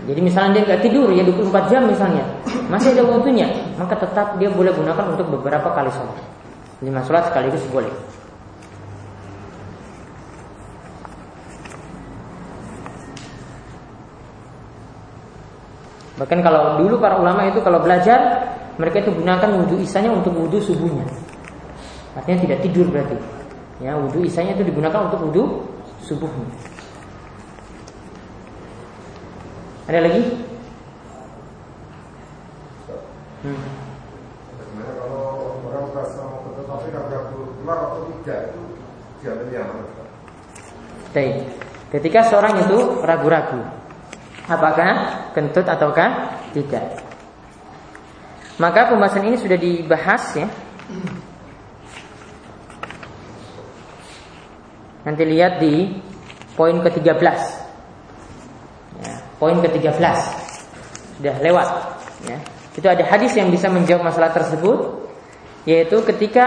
Jadi 0.07 0.19
misalnya 0.23 0.55
dia 0.55 0.63
nggak 0.71 0.81
tidur 0.87 1.11
ya 1.11 1.27
24 1.27 1.67
jam 1.67 1.83
misalnya, 1.83 2.23
masih 2.71 2.95
ada 2.95 3.03
wudhunya, 3.03 3.75
maka 3.75 3.99
tetap 3.99 4.39
dia 4.39 4.47
boleh 4.47 4.71
gunakan 4.71 5.03
untuk 5.19 5.27
beberapa 5.27 5.67
kali 5.75 5.91
sholat. 5.91 6.15
Lima 6.79 7.03
sholat 7.03 7.27
sekaligus 7.27 7.67
boleh. 7.75 7.91
Bahkan 16.21 16.39
kalau 16.45 16.77
dulu 16.77 17.01
para 17.01 17.17
ulama 17.17 17.49
itu 17.49 17.65
kalau 17.65 17.81
belajar 17.81 18.45
mereka 18.77 19.01
itu 19.01 19.09
gunakan 19.09 19.49
wudhu 19.57 19.81
isanya 19.81 20.13
untuk 20.13 20.37
wudhu 20.37 20.61
subuhnya. 20.61 21.01
Artinya 22.13 22.45
tidak 22.45 22.61
tidur 22.61 22.85
berarti. 22.93 23.17
Ya, 23.81 23.97
wudhu 23.97 24.21
isanya 24.21 24.53
itu 24.53 24.69
digunakan 24.69 25.09
untuk 25.09 25.17
wudhu 25.25 25.65
subuhnya. 26.05 26.45
Ada 29.89 29.97
lagi? 30.05 30.21
Hmm. 33.41 33.57
kalau 34.77 35.57
orang 35.65 35.89
atau 37.65 38.01
tidak 38.21 38.53
itu 38.53 38.61
Baik. 41.17 41.49
Ketika 41.89 42.29
seorang 42.29 42.61
itu 42.61 43.01
ragu-ragu, 43.01 43.65
apakah 44.45 45.20
kentut 45.31 45.65
ataukah 45.67 46.39
tidak. 46.55 47.01
Maka 48.61 48.93
pembahasan 48.93 49.25
ini 49.25 49.37
sudah 49.41 49.57
dibahas 49.57 50.23
ya. 50.37 50.47
Nanti 55.01 55.23
lihat 55.25 55.57
di 55.57 55.97
poin 56.53 56.77
ke-13. 56.77 57.25
Ya, 59.01 59.13
poin 59.41 59.57
ke-13 59.57 59.97
sudah 61.17 61.35
lewat 61.41 61.67
ya. 62.29 62.37
Itu 62.77 62.85
ada 62.85 63.01
hadis 63.01 63.33
yang 63.33 63.49
bisa 63.49 63.67
menjawab 63.67 64.13
masalah 64.13 64.29
tersebut 64.29 65.09
yaitu 65.65 66.01
ketika 66.05 66.45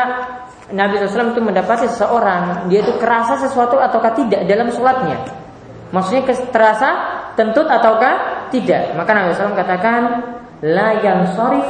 Nabi 0.75 0.99
SAW 0.99 1.37
itu 1.37 1.43
mendapati 1.45 1.87
seseorang 1.87 2.67
dia 2.67 2.83
itu 2.83 2.97
kerasa 2.99 3.39
sesuatu 3.39 3.79
ataukah 3.79 4.15
tidak 4.17 4.47
dalam 4.47 4.71
sholatnya. 4.71 5.19
Maksudnya 5.95 6.27
terasa 6.51 6.91
tentut 7.39 7.71
ataukah 7.71 8.34
tidak? 8.55 8.95
Maka 8.95 9.11
Nabi 9.11 9.35
SAW 9.35 9.59
katakan 9.59 10.03
la 10.63 11.03
yang 11.03 11.27
sorif 11.35 11.67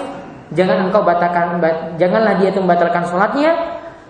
jangan 0.52 0.86
engkau 0.86 1.00
batalkan 1.00 1.56
janganlah 1.96 2.36
dia 2.36 2.52
itu 2.52 2.60
membatalkan 2.60 3.08
sholatnya 3.08 3.56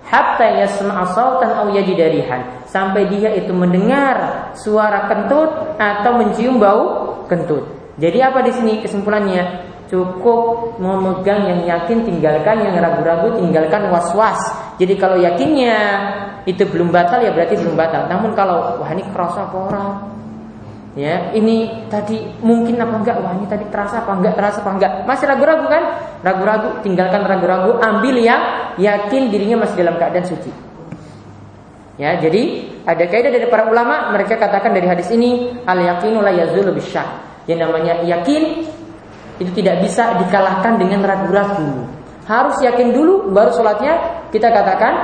hatta 0.04 0.60
yasma'a 0.60 1.06
sautan 1.14 1.54
aw 1.54 1.66
yajidarihan 1.72 2.44
sampai 2.68 3.06
dia 3.08 3.32
itu 3.32 3.54
mendengar 3.54 4.50
suara 4.58 5.06
kentut 5.06 5.78
atau 5.78 6.12
mencium 6.18 6.58
bau 6.58 7.14
kentut. 7.30 7.64
Jadi 7.96 8.18
apa 8.20 8.42
di 8.42 8.50
sini 8.50 8.82
kesimpulannya? 8.82 9.72
Cukup 9.84 10.74
memegang 10.82 11.46
yang 11.46 11.60
yakin, 11.62 12.02
tinggalkan 12.02 12.66
yang 12.66 12.74
ragu-ragu, 12.82 13.38
tinggalkan 13.38 13.87
was-was. 13.94 14.40
Jadi 14.80 14.98
kalau 14.98 15.20
yakinnya 15.22 15.76
itu 16.50 16.66
belum 16.66 16.90
batal 16.90 17.22
ya 17.22 17.30
berarti 17.30 17.54
belum 17.54 17.78
batal. 17.78 18.10
Namun 18.10 18.34
kalau 18.34 18.82
wah 18.82 18.90
ini 18.90 19.06
kerasa 19.14 19.46
orang? 19.54 20.02
Ya, 20.94 21.35
ini 21.35 21.90
tadi 21.90 22.22
mungkin 22.38 22.78
apa 22.78 23.02
enggak? 23.02 23.18
Wah, 23.18 23.35
ini 23.35 23.50
tadi 23.50 23.66
terasa 23.66 24.07
apa 24.07 24.14
enggak? 24.14 24.38
Terasa 24.38 24.62
apa 24.62 24.70
enggak? 24.78 24.92
Masih 25.02 25.26
ragu-ragu 25.26 25.66
kan? 25.66 25.83
Ragu-ragu, 26.22 26.68
tinggalkan 26.87 27.26
ragu-ragu, 27.26 27.83
ambil 27.83 28.14
yang 28.22 28.70
yakin 28.78 29.26
dirinya 29.26 29.66
masih 29.66 29.83
dalam 29.83 29.98
keadaan 29.98 30.22
suci. 30.22 30.54
Ya, 31.98 32.14
jadi 32.18 32.70
ada 32.87 33.11
kaidah 33.11 33.30
dari 33.30 33.46
para 33.50 33.66
ulama 33.66 34.14
mereka 34.14 34.38
katakan 34.38 34.70
dari 34.70 34.87
hadis 34.87 35.11
ini 35.11 35.50
al 35.66 35.83
yaqinu 35.83 36.22
la 36.22 36.30
yazulu 36.30 36.70
bisyak. 36.70 37.07
Yang 37.50 37.59
namanya 37.66 37.94
yakin 38.07 38.62
itu 39.42 39.50
tidak 39.50 39.83
bisa 39.83 40.14
dikalahkan 40.22 40.78
dengan 40.78 41.02
ragu-ragu. 41.02 41.90
Harus 42.30 42.54
yakin 42.62 42.94
dulu 42.94 43.35
baru 43.35 43.50
sholatnya 43.50 44.26
kita 44.30 44.46
katakan 44.46 44.94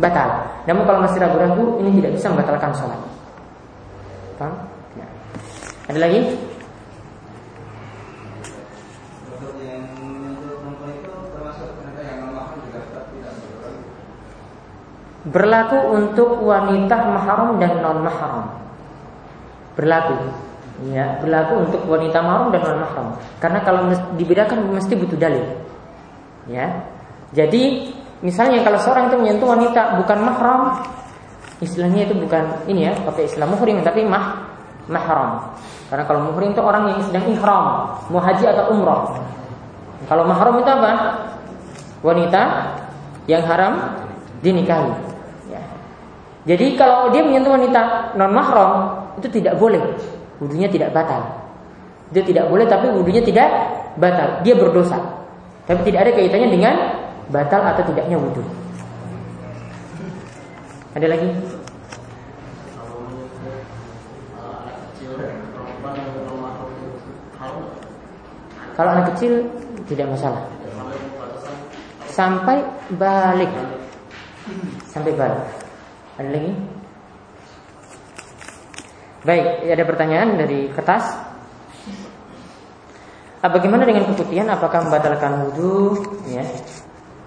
batal. 0.00 0.40
Namun 0.64 0.88
kalau 0.88 1.04
masih 1.04 1.20
ragu-ragu 1.20 1.84
ini 1.84 2.00
tidak 2.00 2.16
bisa 2.16 2.26
membatalkan 2.32 2.72
sholat. 2.72 3.00
Paham? 4.40 4.73
Ada 5.84 5.98
lagi? 6.00 6.20
berlaku 15.24 15.78
untuk 15.96 16.44
wanita 16.44 16.96
mahram 17.08 17.56
dan 17.56 17.80
non 17.80 18.04
mahram. 18.04 18.44
Berlaku, 19.74 20.14
ya, 20.92 21.18
berlaku 21.18 21.54
untuk 21.64 21.80
wanita 21.88 22.20
mahram 22.20 22.52
dan 22.52 22.60
non 22.62 22.78
mahram. 22.84 23.06
Karena 23.40 23.58
kalau 23.64 23.88
dibedakan 24.20 24.68
mesti 24.76 24.92
butuh 24.94 25.16
dalil. 25.16 25.44
Ya. 26.46 26.70
Jadi, 27.32 27.90
misalnya 28.20 28.60
kalau 28.62 28.78
seorang 28.78 29.08
itu 29.10 29.16
menyentuh 29.16 29.48
wanita 29.48 29.96
bukan 29.98 30.18
mahram, 30.20 30.60
istilahnya 31.64 32.04
itu 32.04 32.14
bukan 32.14 32.68
ini 32.68 32.86
ya, 32.86 32.94
pakai 33.02 33.24
istilah 33.26 33.48
muhrim 33.48 33.80
tapi 33.80 34.04
mah 34.04 34.44
mahram. 34.92 35.40
Karena 35.92 36.04
kalau 36.08 36.20
muhrim 36.32 36.56
itu 36.56 36.62
orang 36.64 36.90
yang 36.96 37.00
sedang 37.04 37.24
ihram, 37.28 37.64
mau 38.08 38.20
haji 38.22 38.44
atau 38.48 38.72
umroh. 38.72 39.02
Kalau 40.08 40.24
mahram 40.28 40.60
itu 40.60 40.70
apa? 40.70 40.92
Wanita 42.04 42.42
yang 43.24 43.44
haram 43.48 44.04
dinikahi. 44.44 44.92
Jadi 46.44 46.76
kalau 46.76 47.08
dia 47.08 47.24
menyentuh 47.24 47.56
wanita 47.56 48.12
non 48.20 48.36
mahram 48.36 49.00
itu 49.16 49.32
tidak 49.32 49.56
boleh, 49.56 49.80
wudhunya 50.44 50.68
tidak 50.68 50.92
batal. 50.92 51.24
Dia 52.12 52.20
tidak 52.20 52.52
boleh 52.52 52.68
tapi 52.68 52.92
wudhunya 52.92 53.24
tidak 53.24 53.48
batal. 53.96 54.44
Dia 54.44 54.52
berdosa. 54.52 55.00
Tapi 55.64 55.80
tidak 55.88 56.04
ada 56.04 56.10
kaitannya 56.12 56.48
dengan 56.52 56.74
batal 57.32 57.64
atau 57.64 57.82
tidaknya 57.88 58.20
wudhu. 58.20 58.44
Ada 60.92 61.06
lagi? 61.08 61.28
Kalau 68.74 68.90
anak 68.90 69.14
kecil 69.14 69.46
tidak 69.86 70.10
masalah. 70.10 70.42
Sampai 72.10 72.62
balik. 72.98 73.50
Sampai 74.90 75.14
balik. 75.14 75.46
Ada 76.18 76.30
lagi? 76.30 76.52
Baik, 79.24 79.46
ada 79.72 79.84
pertanyaan 79.88 80.28
dari 80.36 80.68
kertas. 80.74 81.16
Ah, 83.40 83.50
bagaimana 83.50 83.88
dengan 83.88 84.04
keputihan? 84.10 84.46
Apakah 84.52 84.84
membatalkan 84.84 85.48
wudhu? 85.48 85.96
Ya. 86.28 86.44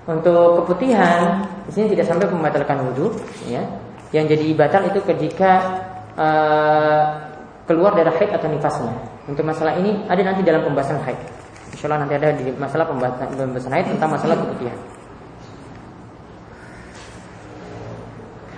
Untuk 0.07 0.63
keputihan, 0.63 1.45
di 1.67 1.71
sini 1.73 1.97
tidak 1.97 2.07
sampai 2.07 2.29
membatalkan 2.29 2.85
wudhu. 2.91 3.17
Ya. 3.49 3.65
Yang 4.13 4.37
jadi 4.37 4.47
batal 4.55 4.81
itu 4.87 4.99
ketika 5.03 5.51
uh, 6.15 7.03
keluar 7.67 7.91
darah 7.97 8.15
haid 8.15 8.31
atau 8.31 8.47
nifasnya. 8.47 9.16
Untuk 9.27 9.43
masalah 9.43 9.75
ini 9.75 10.07
ada 10.07 10.23
nanti 10.23 10.41
dalam 10.41 10.63
pembahasan 10.63 11.03
haid. 11.03 11.19
Insya 11.75 11.91
Allah 11.91 12.07
nanti 12.07 12.15
ada 12.15 12.31
di 12.31 12.47
masalah 12.55 12.87
pembahasan 12.87 13.73
haid 13.75 13.85
tentang 13.91 14.09
masalah 14.15 14.39
keputihan. 14.39 14.79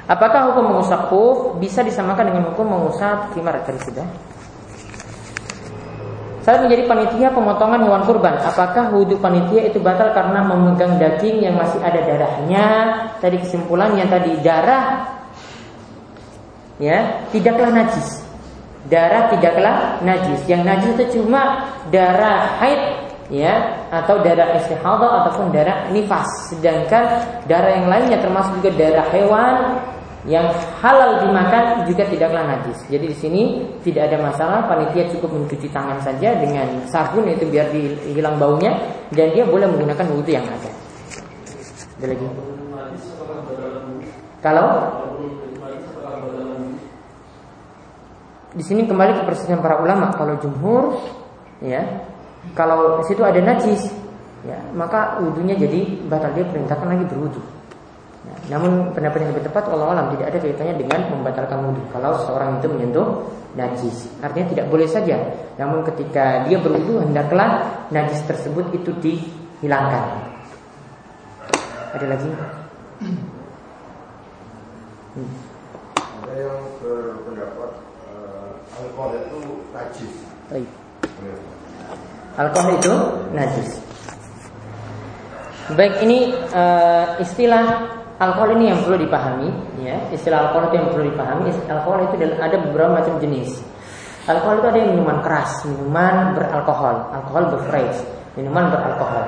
Apakah 0.10 0.50
hukum 0.50 0.74
mengusap 0.74 1.10
khuf 1.10 1.38
bisa 1.62 1.86
disamakan 1.86 2.34
dengan 2.34 2.44
hukum 2.54 2.66
mengusap 2.66 3.34
khimar 3.34 3.62
tadi 3.62 3.78
sudah? 3.82 4.06
Saya 6.42 6.66
menjadi 6.66 6.90
panitia 6.90 7.30
pemotongan 7.30 7.86
hewan 7.86 8.02
kurban. 8.10 8.42
Apakah 8.42 8.90
wudhu 8.90 9.22
panitia 9.22 9.70
itu 9.70 9.78
batal 9.78 10.10
karena 10.18 10.42
memegang 10.42 10.98
daging 10.98 11.46
yang 11.46 11.54
masih 11.54 11.78
ada 11.86 12.02
darahnya? 12.02 12.66
Tadi 13.22 13.38
kesimpulannya 13.38 14.06
tadi 14.10 14.34
darah 14.42 15.14
ya 16.82 17.22
tidaklah 17.30 17.70
najis. 17.70 18.29
Darah 18.88 19.28
tidaklah 19.28 20.00
najis. 20.08 20.40
Yang 20.48 20.62
najis 20.64 20.92
itu 20.96 21.06
cuma 21.20 21.68
darah 21.92 22.56
haid 22.64 22.80
ya 23.28 23.86
atau 23.92 24.24
darah 24.24 24.56
istihadah 24.56 25.24
ataupun 25.24 25.52
darah 25.52 25.92
nifas. 25.92 26.54
Sedangkan 26.54 27.20
darah 27.52 27.76
yang 27.76 27.92
lainnya 27.92 28.18
termasuk 28.24 28.64
juga 28.64 28.72
darah 28.80 29.08
hewan 29.12 29.56
yang 30.28 30.52
halal 30.84 31.24
dimakan 31.24 31.88
juga 31.88 32.04
tidaklah 32.08 32.44
najis. 32.44 32.76
Jadi 32.92 33.06
di 33.08 33.16
sini 33.16 33.44
tidak 33.88 34.12
ada 34.12 34.18
masalah, 34.20 34.68
panitia 34.68 35.08
cukup 35.16 35.32
mencuci 35.32 35.72
tangan 35.72 35.96
saja 36.04 36.36
dengan 36.36 36.68
sabun 36.92 37.24
itu 37.32 37.48
biar 37.48 37.72
hilang 38.04 38.36
baunya 38.36 38.76
dan 39.16 39.32
dia 39.32 39.48
boleh 39.48 39.68
menggunakan 39.72 40.06
wudhu 40.12 40.32
yang 40.36 40.44
ada. 40.44 40.72
Ada 42.00 42.06
lagi? 42.16 42.28
Kalau 44.40 44.68
di 48.54 48.64
sini 48.66 48.90
kembali 48.90 49.22
ke 49.22 49.22
persetujuan 49.30 49.62
para 49.62 49.78
ulama, 49.78 50.10
kalau 50.18 50.34
jumhur 50.42 50.98
ya, 51.62 51.86
kalau 52.58 52.98
di 53.02 53.04
situ 53.06 53.22
ada 53.22 53.38
najis, 53.38 53.94
ya, 54.48 54.58
maka 54.74 55.22
wudhunya 55.22 55.54
jadi 55.54 56.02
batal 56.10 56.34
dia 56.34 56.46
perintahkan 56.50 56.88
lagi 56.90 57.06
berwudhu. 57.06 57.42
Namun 58.50 58.98
pendapat 58.98 59.22
yang 59.22 59.32
lebih 59.38 59.46
tepat 59.46 59.70
Allah 59.70 59.94
alam 59.94 60.10
tidak 60.18 60.34
ada 60.34 60.38
kaitannya 60.42 60.76
dengan 60.82 61.02
membatalkan 61.14 61.70
wudhu 61.70 61.86
kalau 61.94 62.18
seorang 62.26 62.58
itu 62.58 62.68
menyentuh 62.70 63.08
najis. 63.54 64.10
Artinya 64.26 64.48
tidak 64.50 64.66
boleh 64.74 64.90
saja. 64.90 65.18
Namun 65.62 65.86
ketika 65.86 66.50
dia 66.50 66.58
berwudhu 66.58 67.06
hendaklah 67.06 67.70
najis 67.94 68.26
tersebut 68.26 68.74
itu 68.74 68.90
dihilangkan. 69.02 70.26
Ada 71.94 72.06
lagi? 72.10 72.30
Hmm. 75.14 75.34
Ada 76.26 76.34
yang 76.38 76.58
berpendapat 76.82 77.89
alkohol 78.78 79.12
itu 79.18 79.40
najis. 79.74 80.14
Baik. 80.50 80.70
Alkohol 82.38 82.72
itu 82.78 82.94
najis. 83.34 83.70
Baik 85.70 86.02
ini 86.02 86.34
uh, 86.50 87.22
istilah 87.22 87.94
alkohol 88.18 88.58
ini 88.58 88.74
yang 88.74 88.80
perlu 88.82 88.98
dipahami 88.98 89.50
ya. 89.86 89.98
Istilah 90.10 90.50
alkohol 90.50 90.74
itu 90.74 90.76
yang 90.82 90.88
perlu 90.90 91.04
dipahami. 91.14 91.50
Alkohol 91.70 92.00
itu 92.10 92.16
ada 92.42 92.58
beberapa 92.58 92.92
macam 92.98 93.14
jenis. 93.22 93.62
Alkohol 94.26 94.62
itu 94.62 94.68
ada 94.70 94.80
yang 94.82 94.92
minuman 94.98 95.20
keras 95.26 95.66
minuman 95.66 96.38
beralkohol. 96.38 96.96
Alkohol 97.14 97.44
beverage 97.54 98.00
minuman 98.38 98.74
beralkohol. 98.74 99.26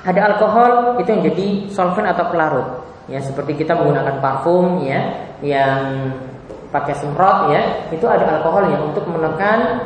Ada 0.00 0.20
alkohol 0.32 0.96
itu 1.02 1.08
yang 1.12 1.22
jadi 1.28 1.46
solvent 1.70 2.08
atau 2.08 2.24
pelarut 2.32 2.68
ya. 3.06 3.20
Seperti 3.22 3.62
kita 3.62 3.76
menggunakan 3.76 4.18
parfum 4.18 4.80
ya 4.82 5.00
yang 5.44 6.10
pakai 6.70 6.94
semprot 6.96 7.50
ya 7.50 7.90
itu 7.90 8.06
ada 8.06 8.40
alkohol 8.40 8.70
yang 8.70 8.94
untuk 8.94 9.04
menekan 9.10 9.84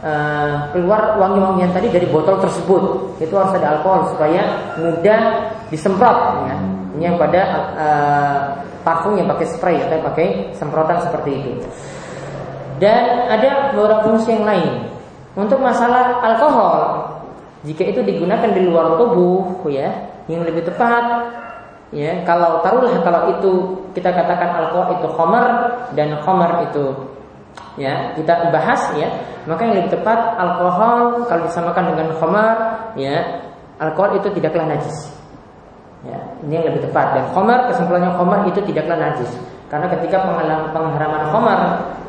uh, 0.00 0.72
keluar 0.72 1.20
wangi-wangian 1.20 1.70
tadi 1.76 1.92
dari 1.92 2.08
botol 2.08 2.40
tersebut 2.40 3.16
itu 3.20 3.34
harus 3.36 3.52
ada 3.56 3.78
alkohol 3.78 4.12
supaya 4.16 4.72
mudah 4.80 5.20
disemprot 5.68 6.18
ya 6.48 6.56
ini 6.92 7.08
yang 7.08 7.16
pada 7.16 7.42
uh, 7.72 8.40
parfum 8.84 9.16
yang 9.16 9.30
pakai 9.30 9.46
spray 9.48 9.78
atau 9.80 10.02
pakai 10.04 10.52
semprotan 10.58 11.00
seperti 11.00 11.32
itu. 11.32 11.68
Dan 12.82 13.30
ada 13.30 13.72
beberapa 13.72 14.10
fungsi 14.10 14.34
yang 14.34 14.44
lain. 14.44 14.90
Untuk 15.38 15.62
masalah 15.62 16.20
alkohol, 16.20 17.08
jika 17.64 17.88
itu 17.88 18.04
digunakan 18.04 18.50
di 18.52 18.60
luar 18.68 19.00
tubuh, 19.00 19.64
ya, 19.70 19.88
yang 20.28 20.44
lebih 20.44 20.66
tepat, 20.66 21.30
ya, 21.92 22.24
kalau 22.24 22.64
taruhlah 22.64 22.98
kalau 23.04 23.20
itu 23.36 23.52
kita 23.92 24.10
katakan 24.10 24.48
alkohol 24.64 24.96
itu 24.96 25.06
homer 25.12 25.46
dan 25.92 26.16
homer 26.24 26.66
itu 26.72 26.84
ya 27.76 28.16
kita 28.16 28.48
bahas 28.48 28.80
ya 28.96 29.12
maka 29.44 29.68
yang 29.68 29.76
lebih 29.84 30.00
tepat 30.00 30.40
alkohol 30.40 31.28
kalau 31.28 31.42
disamakan 31.44 31.92
dengan 31.92 32.08
homer 32.16 32.56
ya 32.96 33.44
alkohol 33.76 34.16
itu 34.16 34.32
tidaklah 34.32 34.64
najis 34.64 35.12
Ya, 36.02 36.18
ini 36.42 36.58
yang 36.58 36.66
lebih 36.66 36.90
tepat. 36.90 37.14
Dan 37.14 37.24
khomer 37.30 37.70
kesimpulannya 37.70 38.10
khomer 38.18 38.42
itu 38.50 38.58
tidaklah 38.66 38.98
najis. 38.98 39.30
Karena 39.70 39.86
ketika 39.86 40.18
pengharaman 40.74 41.30
khomer, 41.30 41.60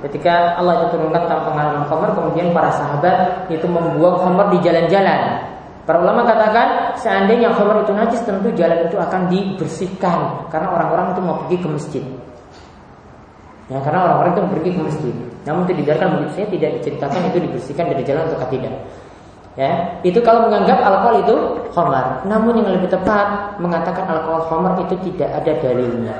ketika 0.09 0.57
Allah 0.57 0.83
itu 0.83 0.97
turunkan 0.97 1.29
tentang 1.29 1.45
pengharaman 1.45 1.85
khomer, 1.85 2.09
kemudian 2.17 2.49
para 2.51 2.73
sahabat 2.73 3.45
itu 3.53 3.63
membuang 3.69 4.17
khomer 4.17 4.49
di 4.57 4.65
jalan-jalan. 4.65 5.52
Para 5.83 5.99
ulama 5.99 6.23
katakan 6.23 6.95
seandainya 6.95 7.51
khomer 7.51 7.83
itu 7.83 7.91
najis, 7.91 8.23
tentu 8.23 8.47
jalan 8.55 8.87
itu 8.87 8.95
akan 8.95 9.27
dibersihkan 9.27 10.47
karena 10.47 10.67
orang-orang 10.71 11.11
itu 11.11 11.21
mau 11.21 11.35
pergi 11.43 11.57
ke 11.59 11.67
masjid. 11.67 12.03
Ya, 13.67 13.79
karena 13.83 13.99
orang-orang 14.07 14.31
itu 14.31 14.41
pergi 14.47 14.69
ke 14.71 14.81
masjid. 14.83 15.15
Namun 15.43 15.67
itu 15.67 15.73
dibiarkan 15.83 16.07
begitu 16.15 16.31
saya 16.39 16.47
tidak 16.47 16.69
diceritakan 16.79 17.19
itu 17.31 17.37
dibersihkan 17.43 17.85
dari 17.91 18.03
jalan 18.07 18.23
atau 18.31 18.47
tidak. 18.47 18.75
Ya, 19.53 20.01
itu 20.01 20.17
kalau 20.25 20.49
menganggap 20.49 20.81
alkohol 20.81 21.15
itu 21.21 21.35
khamar. 21.75 22.25
Namun 22.25 22.63
yang 22.63 22.73
lebih 22.73 22.89
tepat 22.89 23.59
mengatakan 23.59 24.07
alkohol 24.07 24.41
khamar 24.49 24.73
itu 24.81 24.95
tidak 25.11 25.29
ada 25.35 25.51
dalilnya. 25.59 26.15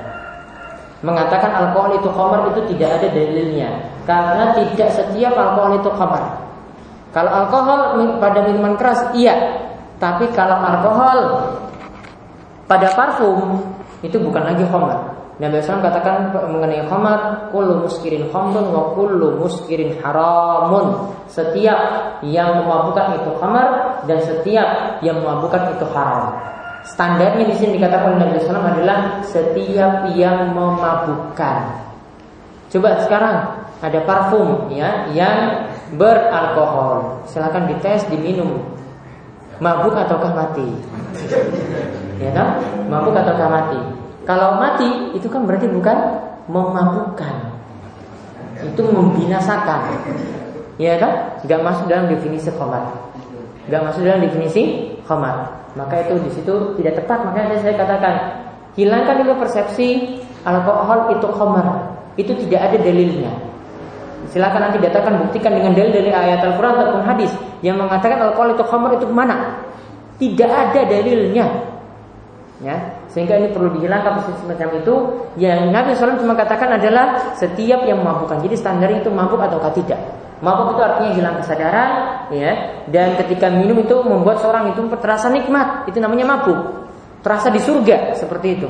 mengatakan 1.04 1.52
alkohol 1.52 2.00
itu 2.00 2.08
khamar 2.16 2.48
itu 2.56 2.64
tidak 2.72 2.96
ada 2.96 3.08
dalilnya 3.12 3.76
karena 4.08 4.56
tidak 4.56 4.88
setiap 4.88 5.36
alkohol 5.36 5.76
itu 5.76 5.92
khamar. 5.92 6.24
Kalau 7.12 7.30
alkohol 7.30 7.80
pada 8.18 8.40
minuman 8.48 8.74
keras 8.74 9.12
iya, 9.14 9.53
tapi 10.04 10.28
kalau 10.36 10.60
alkohol 10.60 11.20
pada 12.68 12.92
parfum 12.92 13.64
itu 14.04 14.20
bukan 14.20 14.44
lagi 14.44 14.68
khamar. 14.68 15.16
Nabi 15.40 15.64
SAW 15.64 15.82
katakan 15.82 16.30
mengenai 16.36 16.84
khamar, 16.92 17.50
kullu 17.56 17.88
muskirin 17.88 18.28
khamrun 18.28 18.68
wa 18.70 18.92
kullu 18.94 19.40
muskirin 19.40 19.96
haramun. 20.04 21.16
Setiap 21.32 21.80
yang 22.22 22.60
memabukkan 22.60 23.24
itu 23.24 23.32
khamar 23.40 24.04
dan 24.04 24.20
setiap 24.22 25.00
yang 25.00 25.24
memabukkan 25.24 25.72
itu 25.74 25.88
haram. 25.96 26.36
Standarnya 26.84 27.48
di 27.48 27.56
sini 27.56 27.80
dikatakan 27.80 28.20
Nabi 28.20 28.44
SAW 28.44 28.60
adalah 28.60 29.24
setiap 29.24 30.12
yang 30.12 30.52
memabukkan. 30.52 31.80
Coba 32.68 33.00
sekarang 33.08 33.38
ada 33.80 34.00
parfum 34.04 34.68
ya 34.68 35.08
yang 35.16 35.72
beralkohol. 35.96 37.24
Silahkan 37.32 37.72
dites, 37.72 38.04
diminum. 38.12 38.83
Mabuk 39.64 39.96
ataukah 39.96 40.36
mati? 40.36 40.68
Ya 42.20 42.36
kan? 42.36 42.60
Mabuk 42.92 43.16
ataukah 43.16 43.48
mati? 43.48 43.80
Kalau 44.28 44.60
mati 44.60 45.16
itu 45.16 45.32
kan 45.32 45.48
berarti 45.48 45.72
bukan 45.72 45.98
memabukkan. 46.52 47.36
Itu 48.60 48.84
membinasakan. 48.92 50.04
Ya 50.76 51.00
kan? 51.00 51.40
Gak 51.48 51.64
masuk 51.64 51.88
dalam 51.88 52.12
definisi 52.12 52.52
khamar. 52.52 52.92
Gak 53.72 53.82
masuk 53.88 54.04
dalam 54.04 54.20
definisi 54.20 54.94
khamar 55.08 55.64
maka 55.74 56.06
itu 56.06 56.22
di 56.22 56.32
situ 56.34 56.54
tidak 56.78 57.02
tepat 57.02 57.26
makanya 57.26 57.58
saya 57.62 57.76
katakan 57.78 58.16
hilangkan 58.78 59.26
dulu 59.26 59.42
persepsi 59.42 60.22
alkohol 60.46 61.18
itu 61.18 61.28
khamar 61.34 61.68
itu 62.14 62.32
tidak 62.46 62.62
ada 62.70 62.78
dalilnya 62.78 63.34
silakan 64.34 64.70
nanti 64.70 64.82
datakan 64.82 65.22
buktikan 65.22 65.54
dengan 65.54 65.78
dalil 65.78 65.94
dari 65.94 66.10
ayat 66.10 66.42
Al-Quran 66.42 66.74
ataupun 66.74 67.04
hadis 67.06 67.32
yang 67.62 67.78
mengatakan 67.78 68.18
alkohol 68.18 68.58
itu 68.58 68.64
khamar 68.66 68.92
itu 68.98 69.06
mana 69.06 69.62
tidak 70.18 70.50
ada 70.50 70.82
dalilnya 70.90 71.46
ya 72.66 72.76
sehingga 73.14 73.38
ini 73.38 73.54
perlu 73.54 73.78
dihilangkan 73.78 74.26
semacam 74.42 74.70
itu 74.82 74.96
yang 75.38 75.70
Nabi 75.70 75.94
SAW 75.94 76.18
cuma 76.18 76.34
katakan 76.34 76.82
adalah 76.82 77.38
setiap 77.38 77.86
yang 77.86 78.02
memabukkan 78.02 78.42
jadi 78.42 78.56
standar 78.58 78.90
itu 78.90 79.14
mabuk 79.14 79.38
ataukah 79.38 79.70
tidak 79.70 80.02
Mabuk 80.44 80.76
itu 80.76 80.82
artinya 80.84 81.12
hilang 81.16 81.36
kesadaran, 81.40 81.90
ya. 82.36 82.52
Dan 82.92 83.16
ketika 83.16 83.48
minum 83.48 83.80
itu 83.80 83.96
membuat 84.04 84.44
seorang 84.44 84.76
itu 84.76 84.84
terasa 85.00 85.32
nikmat, 85.32 85.88
itu 85.88 86.04
namanya 86.04 86.36
mabuk. 86.36 86.84
Terasa 87.24 87.48
di 87.48 87.64
surga 87.64 88.12
seperti 88.12 88.60
itu. 88.60 88.68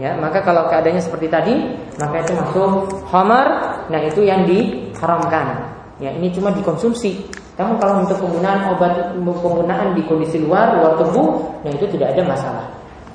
Ya, 0.00 0.16
maka 0.16 0.40
kalau 0.40 0.72
keadaannya 0.72 1.04
seperti 1.04 1.28
tadi, 1.28 1.52
maka 2.00 2.24
itu 2.24 2.32
masuk 2.32 3.04
hamar, 3.12 3.71
nah 3.92 4.00
itu 4.00 4.24
yang 4.24 4.48
diharamkan. 4.48 5.70
Ya, 6.00 6.10
ini 6.16 6.32
cuma 6.32 6.50
dikonsumsi. 6.50 7.28
Namun 7.60 7.76
kalau 7.78 8.02
untuk 8.02 8.16
penggunaan 8.18 8.74
obat 8.74 9.12
penggunaan 9.20 9.92
di 9.92 10.02
kondisi 10.08 10.40
luar, 10.40 10.74
luar 10.80 10.96
tubuh, 10.98 11.60
nah 11.62 11.70
itu 11.70 11.84
tidak 11.92 12.16
ada 12.16 12.24
masalah. 12.24 12.66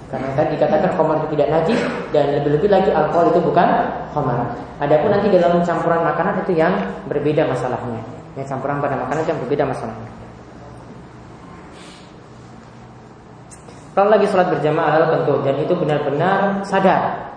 Karena 0.07 0.31
tadi 0.39 0.55
dikatakan 0.55 0.95
khamar 0.95 1.19
itu 1.19 1.35
tidak 1.35 1.47
najis 1.51 1.79
dan 2.15 2.25
lebih-lebih 2.39 2.69
lagi 2.71 2.89
alkohol 2.95 3.27
itu 3.27 3.43
bukan 3.43 3.67
khamar. 4.15 4.55
Adapun 4.79 5.09
nanti 5.11 5.27
dalam 5.35 5.59
campuran 5.67 5.99
makanan 6.05 6.47
itu 6.47 6.55
yang 6.55 6.71
berbeda 7.11 7.43
masalahnya. 7.43 7.99
Yang 8.39 8.55
campuran 8.55 8.79
pada 8.79 8.95
makanan 9.03 9.23
yang 9.27 9.39
berbeda 9.43 9.67
masalahnya. 9.67 10.09
Kalau 13.97 14.13
lagi 14.13 14.29
sholat 14.29 14.47
berjamaah 14.53 14.87
adalah 14.93 15.09
tentu 15.17 15.33
dan 15.41 15.55
itu 15.57 15.73
benar-benar 15.73 16.61
sadar. 16.63 17.33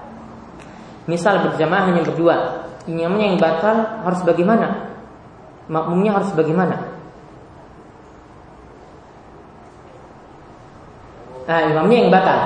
Misal 1.08 1.42
berjamaah 1.42 1.88
hanya 1.90 2.04
berdua, 2.04 2.68
imamnya 2.88 3.34
yang 3.34 3.38
batal 3.40 4.04
harus 4.06 4.20
bagaimana? 4.24 4.94
Makmumnya 5.68 6.16
harus 6.16 6.30
bagaimana? 6.32 6.76
Nah, 11.50 11.60
imamnya 11.66 11.96
yang 12.06 12.10
batal. 12.14 12.40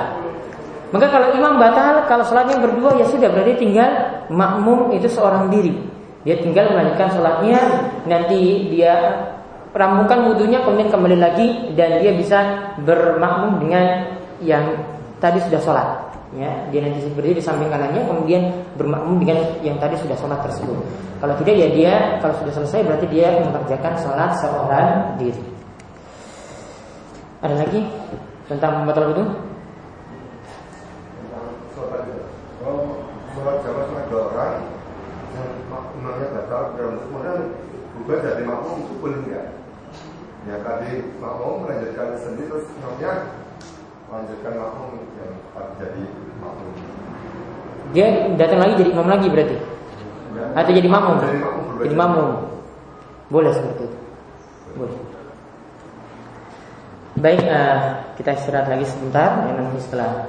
Maka 0.89 1.11
kalau 1.11 1.27
imam 1.35 1.59
batal, 1.59 2.07
kalau 2.07 2.23
sholatnya 2.23 2.57
berdua 2.57 2.95
ya 2.97 3.05
sudah 3.05 3.29
berarti 3.29 3.59
tinggal 3.59 3.89
makmum 4.31 4.95
itu 4.95 5.11
seorang 5.11 5.51
diri. 5.51 5.75
Dia 6.25 6.41
tinggal 6.41 6.73
melanjutkan 6.73 7.13
sholatnya, 7.13 7.59
nanti 8.09 8.71
dia 8.73 8.95
ramukan 9.75 10.31
wudhunya 10.31 10.63
kemudian 10.63 10.87
kembali 10.87 11.17
lagi 11.19 11.47
dan 11.75 11.99
dia 11.99 12.15
bisa 12.15 12.39
bermakmum 12.81 13.59
dengan 13.59 14.15
yang 14.39 14.87
tadi 15.19 15.43
sudah 15.43 15.59
sholat. 15.61 16.14
Ya, 16.35 16.67
dia 16.67 16.83
nanti 16.83 16.99
berdiri 17.15 17.39
di 17.39 17.43
samping 17.43 17.71
kanannya, 17.71 18.03
kemudian 18.03 18.51
bermakmum 18.75 19.23
dengan 19.23 19.39
yang 19.63 19.79
tadi 19.79 19.95
sudah 19.95 20.19
sholat 20.19 20.43
tersebut. 20.43 20.75
Kalau 21.23 21.33
tidak 21.39 21.55
ya 21.55 21.67
dia 21.71 21.93
kalau 22.19 22.35
sudah 22.43 22.53
selesai 22.59 22.83
berarti 22.83 23.07
dia 23.07 23.39
mengerjakan 23.39 23.95
sholat 24.03 24.35
seorang 24.43 25.15
diri. 25.15 25.43
Ada 27.39 27.55
lagi 27.55 27.87
tentang 28.51 28.83
membatal 28.83 29.15
wudhu? 29.15 29.25
sholat 33.35 33.57
jamaah 33.67 33.87
batal 36.31 36.63
dalam 36.79 36.95
kemudian 37.03 38.19
jadi 38.23 38.43
makmum 38.47 38.75
itu 38.87 38.93
boleh 38.99 39.19
enggak? 39.27 39.47
Ya 40.47 40.55
tadi 40.63 41.03
makmum 41.19 41.67
melanjutkan 41.67 42.15
sendiri 42.21 42.47
terus 42.47 42.67
melanjutkan 44.15 44.55
makmum 44.55 44.95
yang 45.19 45.35
jadi 45.75 46.03
makmum. 46.39 46.71
Dia 47.91 48.07
datang 48.39 48.59
lagi 48.63 48.79
jadi 48.79 48.95
imam 48.95 49.11
lagi 49.11 49.27
berarti? 49.27 49.59
Ya. 50.35 50.45
Atau 50.55 50.71
jadi 50.71 50.87
makmum? 50.87 51.19
Jadi 51.19 51.39
makmum. 51.43 51.75
Jadi 51.83 51.95
makmum. 51.99 52.47
Boleh 53.27 53.51
seperti 53.51 53.91
itu. 53.91 53.97
Boleh. 54.79 54.95
Baik, 57.15 57.47
uh, 57.47 57.79
kita 58.15 58.31
istirahat 58.39 58.67
lagi 58.71 58.87
sebentar. 58.87 59.47
Ya, 59.47 59.51
nanti 59.55 59.79
setelah 59.83 60.27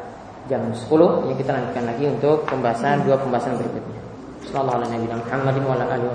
jam 0.51 0.63
10 0.71 1.27
yang 1.31 1.37
kita 1.39 1.51
lanjutkan 1.55 1.85
lagi 1.87 2.05
untuk 2.07 2.47
pembahasan 2.47 3.03
dua 3.07 3.17
pembahasan 3.19 3.59
berikutnya. 3.59 4.01
Sallallahu 4.47 4.79
alaihi 4.83 4.91
wa 4.91 4.97
sallam 5.11 5.23
Muhammadin 5.27 5.65
wa 5.67 5.75
ala 5.75 5.85
alihi 5.95 6.11